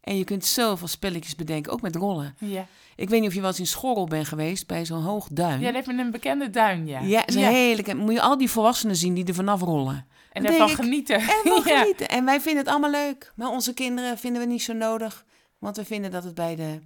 En 0.00 0.18
je 0.18 0.24
kunt 0.24 0.44
zoveel 0.44 0.88
spelletjes 0.88 1.34
bedenken, 1.34 1.72
ook 1.72 1.80
met 1.80 1.96
rollen. 1.96 2.34
Ja. 2.38 2.66
Ik 2.96 3.08
weet 3.08 3.20
niet 3.20 3.28
of 3.28 3.34
je 3.34 3.40
wel 3.40 3.50
eens 3.50 3.58
in 3.58 3.66
Schorrel 3.66 4.06
bent 4.06 4.28
geweest, 4.28 4.66
bij 4.66 4.86
zo'n 4.86 5.02
hoog 5.02 5.28
duin. 5.30 5.58
Ja, 5.58 5.64
dat 5.64 5.74
heeft 5.74 5.86
met 5.86 5.98
een 5.98 6.10
bekende 6.10 6.50
duin, 6.50 6.86
ja. 6.86 7.00
Ja, 7.00 7.26
is 7.26 7.34
een 7.34 7.40
ja. 7.40 7.48
hele... 7.48 7.94
Moet 7.94 8.12
je 8.12 8.20
al 8.20 8.38
die 8.38 8.50
volwassenen 8.50 8.96
zien 8.96 9.14
die 9.14 9.24
er 9.24 9.34
vanaf 9.34 9.60
rollen. 9.60 10.06
En 10.36 10.46
ervan 10.46 10.68
genieten. 10.68 11.16
En 11.16 11.40
van 11.44 11.62
ja. 11.64 11.78
genieten. 11.78 12.08
En 12.08 12.24
wij 12.24 12.40
vinden 12.40 12.62
het 12.62 12.72
allemaal 12.72 12.90
leuk. 12.90 13.32
Maar 13.36 13.48
onze 13.48 13.74
kinderen 13.74 14.18
vinden 14.18 14.42
we 14.42 14.48
niet 14.48 14.62
zo 14.62 14.72
nodig. 14.72 15.24
Want 15.58 15.76
we 15.76 15.84
vinden 15.84 16.10
dat 16.10 16.24
het 16.24 16.34
bij 16.34 16.56
de 16.56 16.80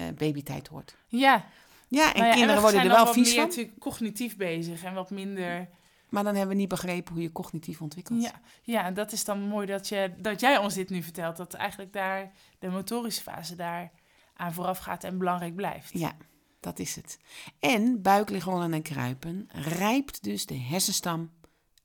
uh, 0.00 0.06
babytijd 0.16 0.66
hoort. 0.66 0.96
Ja. 1.08 1.44
Ja, 1.88 2.14
en 2.14 2.20
nou 2.20 2.26
ja, 2.26 2.32
kinderen 2.32 2.56
en 2.56 2.62
worden 2.62 2.80
er 2.80 2.88
wel 2.88 3.12
vies 3.12 3.34
van. 3.34 3.52
meer 3.56 3.70
cognitief 3.78 4.36
bezig 4.36 4.84
en 4.84 4.94
wat 4.94 5.10
minder... 5.10 5.68
Maar 6.08 6.24
dan 6.24 6.34
hebben 6.34 6.54
we 6.54 6.60
niet 6.60 6.68
begrepen 6.68 7.12
hoe 7.12 7.22
je 7.22 7.32
cognitief 7.32 7.80
ontwikkelt. 7.80 8.22
Ja, 8.22 8.40
ja 8.62 8.90
dat 8.90 9.12
is 9.12 9.24
dan 9.24 9.40
mooi 9.40 9.66
dat, 9.66 9.88
je, 9.88 10.12
dat 10.18 10.40
jij 10.40 10.58
ons 10.58 10.74
dit 10.74 10.90
nu 10.90 11.02
vertelt. 11.02 11.36
Dat 11.36 11.54
eigenlijk 11.54 11.92
daar 11.92 12.32
de 12.58 12.68
motorische 12.68 13.22
fase 13.22 13.56
daar 13.56 13.90
aan 14.34 14.52
vooraf 14.52 14.78
gaat 14.78 15.04
en 15.04 15.18
belangrijk 15.18 15.54
blijft. 15.54 15.98
Ja, 15.98 16.16
dat 16.60 16.78
is 16.78 16.96
het. 16.96 17.18
En 17.58 18.02
buikligrollen 18.02 18.72
en 18.72 18.82
kruipen 18.82 19.48
rijpt 19.52 20.24
dus 20.24 20.46
de 20.46 20.58
hersenstam 20.58 21.30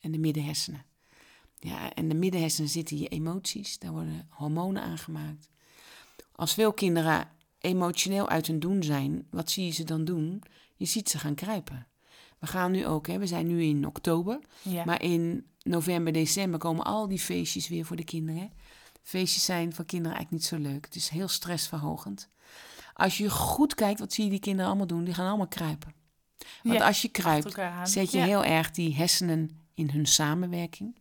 en 0.05 0.11
de 0.11 0.19
middenhersenen. 0.19 0.85
Ja, 1.59 1.93
en 1.93 2.07
de 2.07 2.15
middenhersenen 2.15 2.69
zitten 2.69 2.97
je 2.97 3.07
emoties, 3.07 3.79
daar 3.79 3.91
worden 3.91 4.27
hormonen 4.29 4.81
aangemaakt. 4.81 5.49
Als 6.31 6.53
veel 6.53 6.73
kinderen 6.73 7.27
emotioneel 7.59 8.29
uit 8.29 8.47
hun 8.47 8.59
doen 8.59 8.83
zijn, 8.83 9.27
wat 9.29 9.51
zie 9.51 9.65
je 9.65 9.71
ze 9.71 9.83
dan 9.83 10.05
doen? 10.05 10.43
Je 10.75 10.85
ziet 10.85 11.09
ze 11.09 11.19
gaan 11.19 11.35
kruipen. 11.35 11.87
We 12.39 12.47
gaan 12.47 12.71
nu 12.71 12.85
ook, 12.85 13.07
hè, 13.07 13.17
we 13.19 13.27
zijn 13.27 13.47
nu 13.47 13.63
in 13.63 13.87
oktober, 13.87 14.39
ja. 14.61 14.85
maar 14.85 15.01
in 15.01 15.45
november, 15.61 16.13
december 16.13 16.59
komen 16.59 16.85
al 16.85 17.07
die 17.07 17.19
feestjes 17.19 17.67
weer 17.67 17.85
voor 17.85 17.95
de 17.95 18.03
kinderen. 18.03 18.51
Feestjes 19.01 19.45
zijn 19.45 19.73
voor 19.73 19.85
kinderen 19.85 20.17
eigenlijk 20.17 20.43
niet 20.43 20.61
zo 20.61 20.69
leuk. 20.69 20.85
Het 20.85 20.95
is 20.95 21.09
heel 21.09 21.27
stressverhogend. 21.27 22.29
Als 22.93 23.17
je 23.17 23.29
goed 23.29 23.75
kijkt, 23.75 23.99
wat 23.99 24.13
zie 24.13 24.23
je 24.23 24.29
die 24.29 24.39
kinderen 24.39 24.67
allemaal 24.67 24.87
doen? 24.87 25.03
Die 25.03 25.13
gaan 25.13 25.27
allemaal 25.27 25.47
kruipen. 25.47 25.93
Want 26.63 26.77
ja, 26.79 26.85
als 26.85 27.01
je 27.01 27.07
kruipt, 27.07 27.57
zet 27.83 28.11
je 28.11 28.17
ja. 28.17 28.25
heel 28.25 28.43
erg 28.43 28.71
die 28.71 28.95
hersenen 28.95 29.64
in 29.75 29.89
hun 29.89 30.05
samenwerking. 30.05 30.97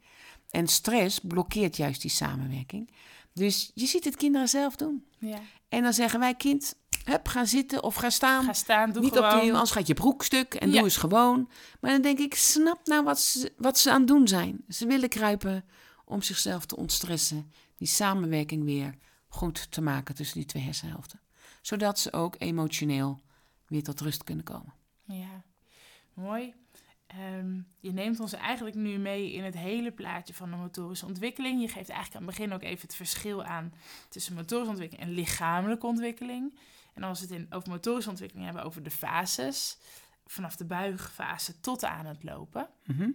En 0.50 0.66
stress 0.66 1.18
blokkeert 1.18 1.76
juist 1.76 2.00
die 2.02 2.10
samenwerking. 2.10 2.90
Dus 3.32 3.70
je 3.74 3.86
ziet 3.86 4.04
het 4.04 4.16
kinderen 4.16 4.48
zelf 4.48 4.76
doen. 4.76 5.04
Ja. 5.18 5.38
En 5.68 5.82
dan 5.82 5.92
zeggen 5.92 6.20
wij, 6.20 6.34
kind, 6.34 6.74
hup, 7.04 7.28
ga 7.28 7.44
zitten 7.44 7.82
of 7.82 7.94
ga 7.94 8.10
staan. 8.10 8.44
Ga 8.44 8.52
staan, 8.52 8.92
doe 8.92 9.02
Niet 9.02 9.12
gewoon. 9.12 9.34
op 9.34 9.40
de, 9.44 9.52
anders 9.52 9.70
gaat 9.70 9.86
je 9.86 9.94
broek 9.94 10.22
stuk 10.24 10.54
en 10.54 10.68
Ja. 10.68 10.74
doe 10.74 10.84
eens 10.84 10.96
gewoon. 10.96 11.50
Maar 11.80 11.90
dan 11.90 12.02
denk 12.02 12.18
ik, 12.18 12.34
snap 12.34 12.86
nou 12.86 13.04
wat 13.04 13.20
ze, 13.20 13.52
wat 13.56 13.78
ze 13.78 13.90
aan 13.90 13.98
het 13.98 14.08
doen 14.08 14.28
zijn. 14.28 14.64
Ze 14.68 14.86
willen 14.86 15.08
kruipen 15.08 15.64
om 16.04 16.22
zichzelf 16.22 16.66
te 16.66 16.76
ontstressen. 16.76 17.52
Die 17.76 17.88
samenwerking 17.88 18.64
weer 18.64 18.94
goed 19.28 19.70
te 19.70 19.80
maken 19.80 20.14
tussen 20.14 20.36
die 20.36 20.46
twee 20.46 20.62
hersenhelften. 20.62 21.20
Zodat 21.62 21.98
ze 21.98 22.12
ook 22.12 22.34
emotioneel 22.38 23.20
weer 23.66 23.82
tot 23.82 24.00
rust 24.00 24.24
kunnen 24.24 24.44
komen. 24.44 24.74
Ja, 25.04 25.44
mooi. 26.14 26.54
Ehm, 27.18 27.60
je 27.80 27.92
neemt 27.92 28.20
ons 28.20 28.32
eigenlijk 28.32 28.76
nu 28.76 28.98
mee 28.98 29.32
in 29.32 29.44
het 29.44 29.54
hele 29.54 29.92
plaatje 29.92 30.34
van 30.34 30.50
de 30.50 30.56
motorische 30.56 31.06
ontwikkeling. 31.06 31.60
Je 31.60 31.68
geeft 31.68 31.88
eigenlijk 31.88 32.20
aan 32.20 32.26
het 32.26 32.36
begin 32.36 32.52
ook 32.52 32.62
even 32.62 32.86
het 32.86 32.96
verschil 32.96 33.44
aan 33.44 33.74
tussen 34.08 34.34
motorische 34.34 34.70
ontwikkeling 34.70 35.08
en 35.08 35.14
lichamelijke 35.14 35.86
ontwikkeling. 35.86 36.58
En 36.94 37.02
als 37.02 37.20
we 37.20 37.26
het 37.26 37.34
in, 37.34 37.46
over 37.50 37.68
motorische 37.68 38.10
ontwikkeling 38.10 38.46
hebben, 38.46 38.64
over 38.64 38.82
de 38.82 38.90
fases. 38.90 39.78
Vanaf 40.26 40.56
de 40.56 40.64
buigfase 40.64 41.60
tot 41.60 41.84
aan 41.84 42.06
het 42.06 42.22
lopen. 42.22 42.68
Mhm. 42.84 43.10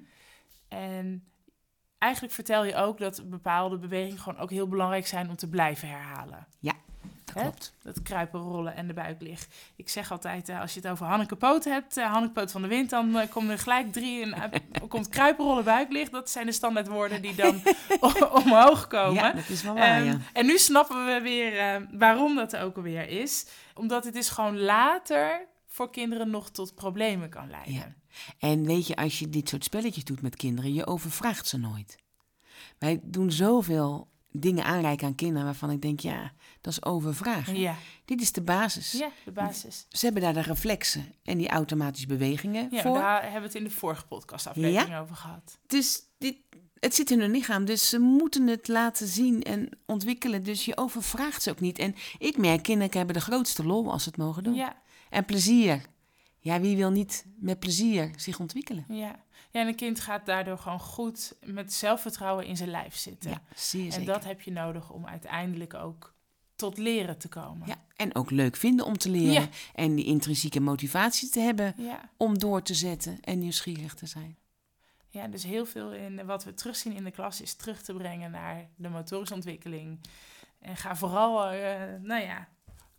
En 0.67 1.27
eigenlijk 1.97 2.33
vertel 2.33 2.63
je 2.63 2.75
ook 2.75 2.97
dat 2.97 3.29
bepaalde 3.29 3.77
bewegingen 3.77 4.19
gewoon 4.19 4.39
ook 4.39 4.49
heel 4.49 4.67
belangrijk 4.67 5.07
zijn 5.07 5.29
om 5.29 5.35
te 5.35 5.49
blijven 5.49 5.87
herhalen. 5.87 6.47
Hè? 7.33 7.41
klopt. 7.41 7.73
Dat 7.83 8.01
kruipen, 8.01 8.39
rollen 8.39 8.75
en 8.75 8.87
de 8.87 8.93
buiklig. 8.93 9.47
Ik 9.75 9.89
zeg 9.89 10.11
altijd, 10.11 10.49
eh, 10.49 10.61
als 10.61 10.73
je 10.73 10.79
het 10.79 10.89
over 10.89 11.05
Hanneke 11.05 11.35
Poot 11.35 11.63
hebt, 11.63 11.97
eh, 11.97 12.11
Hanneke 12.11 12.33
Poot 12.33 12.51
van 12.51 12.61
de 12.61 12.67
Wind, 12.67 12.89
dan 12.89 13.17
eh, 13.17 13.29
komen 13.29 13.51
er 13.51 13.59
gelijk 13.59 13.91
drie 13.91 14.33
en 14.33 14.51
komt 14.87 15.09
kruipen, 15.09 15.45
rollen, 15.45 15.63
buiklig. 15.63 16.09
Dat 16.09 16.29
zijn 16.29 16.45
de 16.45 16.51
standaardwoorden 16.51 17.21
die 17.21 17.35
dan 17.35 17.61
omhoog 18.43 18.87
komen. 18.87 19.13
Ja, 19.13 19.31
dat 19.31 19.49
is 19.49 19.63
wel 19.63 19.73
waar, 19.73 19.97
Ehm, 19.97 20.05
ja. 20.05 20.17
En 20.33 20.45
nu 20.45 20.57
snappen 20.57 21.05
we 21.05 21.19
weer 21.21 21.87
waarom 21.91 22.35
dat 22.35 22.55
ook 22.55 22.75
alweer 22.75 23.07
is. 23.07 23.45
Omdat 23.73 24.05
het 24.05 24.13
dus 24.13 24.29
gewoon 24.29 24.59
later 24.59 25.47
voor 25.67 25.91
kinderen 25.91 26.29
nog 26.29 26.49
tot 26.49 26.75
problemen 26.75 27.29
kan 27.29 27.49
leiden. 27.49 27.73
Ja. 27.73 27.95
En 28.39 28.65
weet 28.65 28.87
je, 28.87 28.95
als 28.95 29.19
je 29.19 29.29
dit 29.29 29.49
soort 29.49 29.63
spelletjes 29.63 30.03
doet 30.03 30.21
met 30.21 30.35
kinderen, 30.35 30.73
je 30.73 30.87
overvraagt 30.87 31.47
ze 31.47 31.57
nooit. 31.57 31.97
Wij 32.77 32.99
doen 33.03 33.31
zoveel 33.31 34.07
dingen 34.31 34.63
aanreiken 34.63 35.07
aan 35.07 35.15
kinderen 35.15 35.45
waarvan 35.45 35.71
ik 35.71 35.81
denk, 35.81 35.99
ja, 35.99 36.31
dat 36.61 36.73
is 36.73 36.83
overvragen. 36.85 37.55
Ja, 37.59 37.75
Dit 38.05 38.21
is 38.21 38.31
de 38.31 38.41
basis. 38.41 38.91
ja 38.91 39.09
de 39.25 39.31
basis. 39.31 39.85
Ze 39.89 40.05
hebben 40.05 40.23
daar 40.23 40.33
de 40.33 40.41
reflexen 40.41 41.13
en 41.23 41.37
die 41.37 41.49
automatische 41.49 42.07
bewegingen 42.07 42.67
Ja, 42.71 42.81
voor. 42.81 42.97
daar 42.97 43.21
hebben 43.23 43.41
we 43.41 43.47
het 43.47 43.55
in 43.55 43.63
de 43.63 43.69
vorige 43.69 44.05
podcastaflevering 44.07 44.97
over 44.97 45.15
gehad. 45.15 45.59
Dus 45.67 46.01
dit, 46.17 46.37
het 46.79 46.95
zit 46.95 47.11
in 47.11 47.19
hun 47.19 47.31
lichaam, 47.31 47.65
dus 47.65 47.89
ze 47.89 47.99
moeten 47.99 48.47
het 48.47 48.67
laten 48.67 49.07
zien 49.07 49.43
en 49.43 49.69
ontwikkelen. 49.85 50.43
Dus 50.43 50.65
je 50.65 50.77
overvraagt 50.77 51.43
ze 51.43 51.49
ook 51.49 51.59
niet. 51.59 51.79
En 51.79 51.95
ik 52.17 52.37
merk, 52.37 52.63
kinderen 52.63 52.97
hebben 52.97 53.15
de 53.15 53.21
grootste 53.21 53.65
lol 53.65 53.91
als 53.91 54.03
ze 54.03 54.09
het 54.09 54.17
mogen 54.17 54.43
doen. 54.43 54.53
Ja, 54.53 54.81
En 55.09 55.25
plezier. 55.25 55.81
Ja, 56.41 56.59
wie 56.59 56.75
wil 56.77 56.89
niet 56.91 57.25
met 57.39 57.59
plezier 57.59 58.11
zich 58.15 58.39
ontwikkelen? 58.39 58.85
ja. 58.87 59.19
ja, 59.51 59.61
en 59.61 59.67
een 59.67 59.75
kind 59.75 59.99
gaat 59.99 60.25
daardoor 60.25 60.57
gewoon 60.57 60.79
goed 60.79 61.35
met 61.45 61.73
zelfvertrouwen 61.73 62.45
in 62.45 62.57
zijn 62.57 62.69
lijf 62.69 62.95
zitten. 62.95 63.29
Ja, 63.31 63.41
zeer 63.55 63.85
en 63.85 63.91
zeker. 63.91 64.13
dat 64.13 64.23
heb 64.23 64.41
je 64.41 64.51
nodig 64.51 64.89
om 64.91 65.05
uiteindelijk 65.07 65.73
ook 65.73 66.15
tot 66.59 66.77
leren 66.77 67.17
te 67.17 67.27
komen. 67.27 67.67
Ja, 67.67 67.75
en 67.95 68.15
ook 68.15 68.31
leuk 68.31 68.55
vinden 68.55 68.85
om 68.85 68.97
te 68.97 69.09
leren. 69.09 69.33
Ja. 69.33 69.47
En 69.75 69.95
die 69.95 70.05
intrinsieke 70.05 70.59
motivatie 70.59 71.29
te 71.29 71.39
hebben 71.39 71.73
Ja. 71.77 72.09
om 72.17 72.37
door 72.37 72.61
te 72.61 72.73
zetten 72.73 73.17
en 73.21 73.39
nieuwsgierig 73.39 73.93
te 73.93 74.05
zijn. 74.05 74.37
ja, 75.11 75.27
dus 75.27 75.43
heel 75.43 75.65
veel 75.65 75.93
in 75.93 76.25
wat 76.25 76.43
we 76.43 76.53
terugzien 76.53 76.93
in 76.93 77.03
de 77.03 77.11
klas 77.11 77.41
is 77.41 77.53
terug 77.53 77.81
te 77.81 77.93
brengen 77.93 78.31
naar 78.31 78.67
de 78.75 78.89
motorische 78.89 79.33
ontwikkeling. 79.33 79.99
En 80.61 80.77
ga 80.77 80.95
vooral, 80.95 81.45
eh, 81.45 81.71
nou 82.01 82.21
ja, 82.23 82.47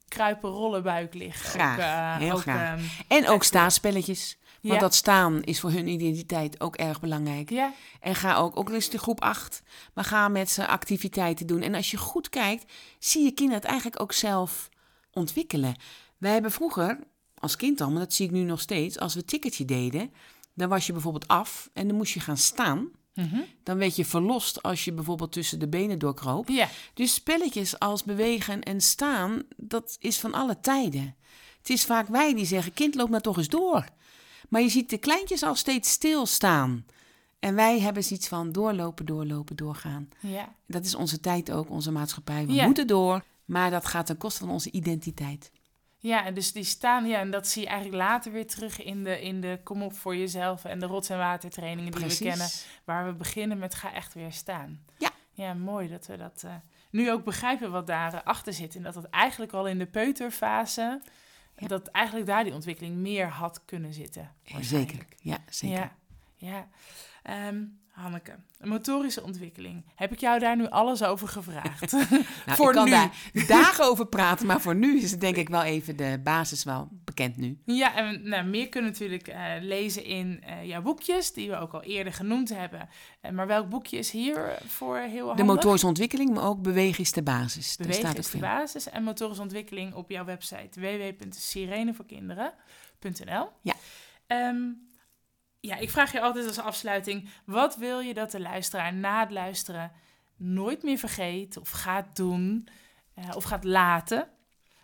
kruipen, 0.08 0.50
rollen, 0.50 0.82
buik 0.82 1.14
liggen. 1.14 1.50
Graag, 1.50 1.74
Ook, 1.76 1.80
eh, 1.80 2.26
heel 2.26 2.34
ook, 2.34 2.40
graag. 2.40 2.78
ehm, 2.78 2.84
En 3.08 3.28
ook 3.28 3.44
staanspelletjes. 3.44 4.38
Want 4.60 4.74
ja. 4.74 4.80
dat 4.80 4.94
staan 4.94 5.42
is 5.42 5.60
voor 5.60 5.70
hun 5.70 5.88
identiteit 5.88 6.60
ook 6.60 6.76
erg 6.76 7.00
belangrijk. 7.00 7.50
Ja, 7.50 7.72
En 8.00 8.14
ga 8.14 8.36
ook, 8.36 8.56
ook 8.56 8.68
al 8.68 8.74
is 8.74 8.90
de 8.90 8.98
groep 8.98 9.20
8, 9.20 9.62
maar 9.94 10.04
ga 10.04 10.28
met 10.28 10.50
ze 10.50 10.66
activiteiten 10.66 11.46
doen. 11.46 11.62
En 11.62 11.74
als 11.74 11.90
je 11.90 11.96
goed 11.96 12.28
kijkt, 12.28 12.72
zie 12.98 13.24
je 13.24 13.30
kinderen 13.30 13.60
het 13.60 13.70
eigenlijk 13.70 14.00
ook 14.00 14.12
zelf 14.12 14.68
ontwikkelen. 15.12 15.74
Wij 16.18 16.32
hebben 16.32 16.50
vroeger, 16.50 16.98
als 17.34 17.56
kind 17.56 17.80
al, 17.80 17.90
maar 17.90 18.00
dat 18.00 18.12
zie 18.12 18.26
ik 18.26 18.32
nu 18.32 18.42
nog 18.42 18.60
steeds, 18.60 18.98
als 18.98 19.14
we 19.14 19.24
ticketje 19.24 19.64
deden, 19.64 20.12
dan 20.54 20.68
was 20.68 20.86
je 20.86 20.92
bijvoorbeeld 20.92 21.28
af 21.28 21.70
en 21.72 21.88
dan 21.88 21.96
moest 21.96 22.12
je 22.12 22.20
gaan 22.20 22.36
staan. 22.36 22.90
Mhm. 23.14 23.40
Dan 23.62 23.78
werd 23.78 23.96
je 23.96 24.04
verlost 24.04 24.62
als 24.62 24.84
je 24.84 24.92
bijvoorbeeld 24.92 25.32
tussen 25.32 25.58
de 25.58 25.68
benen 25.68 25.98
doorkroop. 25.98 26.48
ja, 26.48 26.68
Dus 26.94 27.14
spelletjes 27.14 27.78
als 27.78 28.04
bewegen 28.04 28.62
en 28.62 28.80
staan, 28.80 29.42
dat 29.56 29.96
is 29.98 30.18
van 30.18 30.34
alle 30.34 30.60
tijden. 30.60 31.16
Het 31.58 31.70
is 31.70 31.84
vaak 31.84 32.08
wij 32.08 32.34
die 32.34 32.46
zeggen, 32.46 32.72
kind, 32.72 32.94
loop 32.94 33.08
nou 33.08 33.22
toch 33.22 33.36
eens 33.36 33.48
door. 33.48 33.84
Maar 34.50 34.60
je 34.60 34.68
ziet 34.68 34.90
de 34.90 34.98
kleintjes 34.98 35.42
al 35.42 35.54
steeds 35.54 35.90
stilstaan. 35.90 36.86
En 37.38 37.54
wij 37.54 37.80
hebben 37.80 38.04
zoiets 38.04 38.28
van 38.28 38.52
doorlopen, 38.52 39.06
doorlopen, 39.06 39.56
doorgaan. 39.56 40.08
ja. 40.20 40.54
Dat 40.66 40.84
is 40.84 40.94
onze 40.94 41.20
tijd 41.20 41.50
ook, 41.50 41.70
onze 41.70 41.90
maatschappij. 41.92 42.46
We 42.46 42.52
Ja. 42.52 42.64
moeten 42.64 42.86
door, 42.86 43.24
maar 43.44 43.70
dat 43.70 43.86
gaat 43.86 44.06
ten 44.06 44.16
koste 44.16 44.40
van 44.40 44.50
onze 44.50 44.70
identiteit. 44.70 45.50
Ja, 45.98 46.24
en 46.24 46.34
dus 46.34 46.52
die 46.52 46.64
staan, 46.64 47.06
ja, 47.06 47.18
en 47.18 47.30
dat 47.30 47.48
zie 47.48 47.62
je 47.62 47.68
eigenlijk 47.68 48.02
later 48.02 48.32
weer 48.32 48.46
terug 48.46 48.82
in 48.82 49.04
de, 49.04 49.20
in 49.22 49.40
de 49.40 49.60
kom 49.64 49.82
op 49.82 49.94
voor 49.94 50.16
jezelf 50.16 50.64
en 50.64 50.78
de 50.78 50.86
rots- 50.86 51.08
en 51.08 51.18
watertrainingen 51.18 51.92
die 51.92 52.06
we 52.06 52.16
kennen. 52.16 52.48
Waar 52.84 53.06
we 53.06 53.12
beginnen 53.14 53.58
met 53.58 53.74
ga 53.74 53.92
echt 53.92 54.14
weer 54.14 54.32
staan. 54.32 54.84
Ja. 54.98 55.10
Ja, 55.32 55.54
mooi 55.54 55.88
dat 55.88 56.06
we 56.06 56.16
dat 56.16 56.42
eh, 56.44 56.54
nu 56.90 57.10
ook 57.10 57.24
begrijpen 57.24 57.70
wat 57.70 57.86
daarachter 57.86 58.22
achter 58.22 58.52
zit. 58.52 58.74
En 58.76 58.82
dat 58.82 58.94
het 58.94 59.08
eigenlijk 59.10 59.52
al 59.52 59.66
in 59.66 59.78
de 59.78 59.86
peuterfase, 59.86 61.00
Ja. 61.60 61.66
dat 61.66 61.86
eigenlijk 61.86 62.26
daar 62.26 62.44
die 62.44 62.54
ontwikkeling 62.54 62.96
meer 62.96 63.28
had 63.28 63.64
kunnen 63.64 63.92
zitten. 63.92 64.30
Zeker, 64.60 65.06
ja, 65.20 65.38
zeker. 65.48 65.76
Ja. 65.76 65.98
Ja, 66.36 66.68
um, 67.48 67.78
Hanneke, 67.90 68.34
motorische 68.58 69.22
ontwikkeling. 69.22 69.84
Heb 69.94 70.12
ik 70.12 70.20
jou 70.20 70.38
daar 70.38 70.56
nu 70.56 70.68
alles 70.68 71.02
over 71.02 71.28
gevraagd? 71.28 71.92
nou, 72.46 72.56
voor 72.56 72.68
ik 72.68 72.74
kan 72.74 72.84
nu. 72.84 72.90
daar 72.90 73.12
dagen 73.46 73.84
over 73.84 74.06
praten, 74.06 74.46
maar 74.46 74.60
voor 74.60 74.74
nu 74.74 75.00
is 75.00 75.10
het 75.10 75.20
denk 75.20 75.36
ik 75.36 75.48
wel 75.48 75.62
even 75.62 75.96
de 75.96 76.20
basis 76.24 76.64
wel 76.64 76.88
bekend 77.20 77.36
nu. 77.36 77.58
Ja, 77.64 77.96
en 77.96 78.28
nou, 78.28 78.44
meer 78.44 78.68
kunnen 78.68 78.90
natuurlijk 78.90 79.28
uh, 79.28 79.52
lezen 79.60 80.04
in 80.04 80.42
uh, 80.46 80.64
jouw 80.64 80.82
boekjes, 80.82 81.32
die 81.32 81.48
we 81.48 81.56
ook 81.56 81.72
al 81.72 81.82
eerder 81.82 82.12
genoemd 82.12 82.48
hebben. 82.48 82.88
Uh, 83.22 83.30
maar 83.30 83.46
welk 83.46 83.68
boekje 83.68 83.96
is 83.96 84.10
hier 84.10 84.58
voor 84.66 84.96
heel 84.96 85.26
handig? 85.26 85.46
De 85.46 85.52
motorische 85.52 85.86
ontwikkeling, 85.86 86.34
maar 86.34 86.44
ook 86.44 86.62
Bewegen 86.62 87.02
is 87.02 87.12
de 87.12 87.22
basis. 87.22 87.76
Bewegen 87.76 88.16
is 88.16 88.30
de 88.30 88.38
basis 88.38 88.90
en 88.90 89.02
motorische 89.02 89.42
ontwikkeling 89.42 89.94
op 89.94 90.10
jouw 90.10 90.24
website 90.24 90.80
www.sirenevoorkinderen.nl. 90.80 93.48
Ja. 93.62 93.74
Um, 94.26 94.88
ja, 95.60 95.76
ik 95.76 95.90
vraag 95.90 96.12
je 96.12 96.20
altijd 96.20 96.46
als 96.46 96.58
afsluiting: 96.58 97.28
wat 97.44 97.76
wil 97.76 98.00
je 98.00 98.14
dat 98.14 98.30
de 98.30 98.40
luisteraar 98.40 98.94
na 98.94 99.20
het 99.20 99.30
luisteren 99.30 99.92
nooit 100.36 100.82
meer 100.82 100.98
vergeet 100.98 101.56
of 101.56 101.70
gaat 101.70 102.16
doen 102.16 102.68
of 103.34 103.44
gaat 103.44 103.64
laten? 103.64 104.28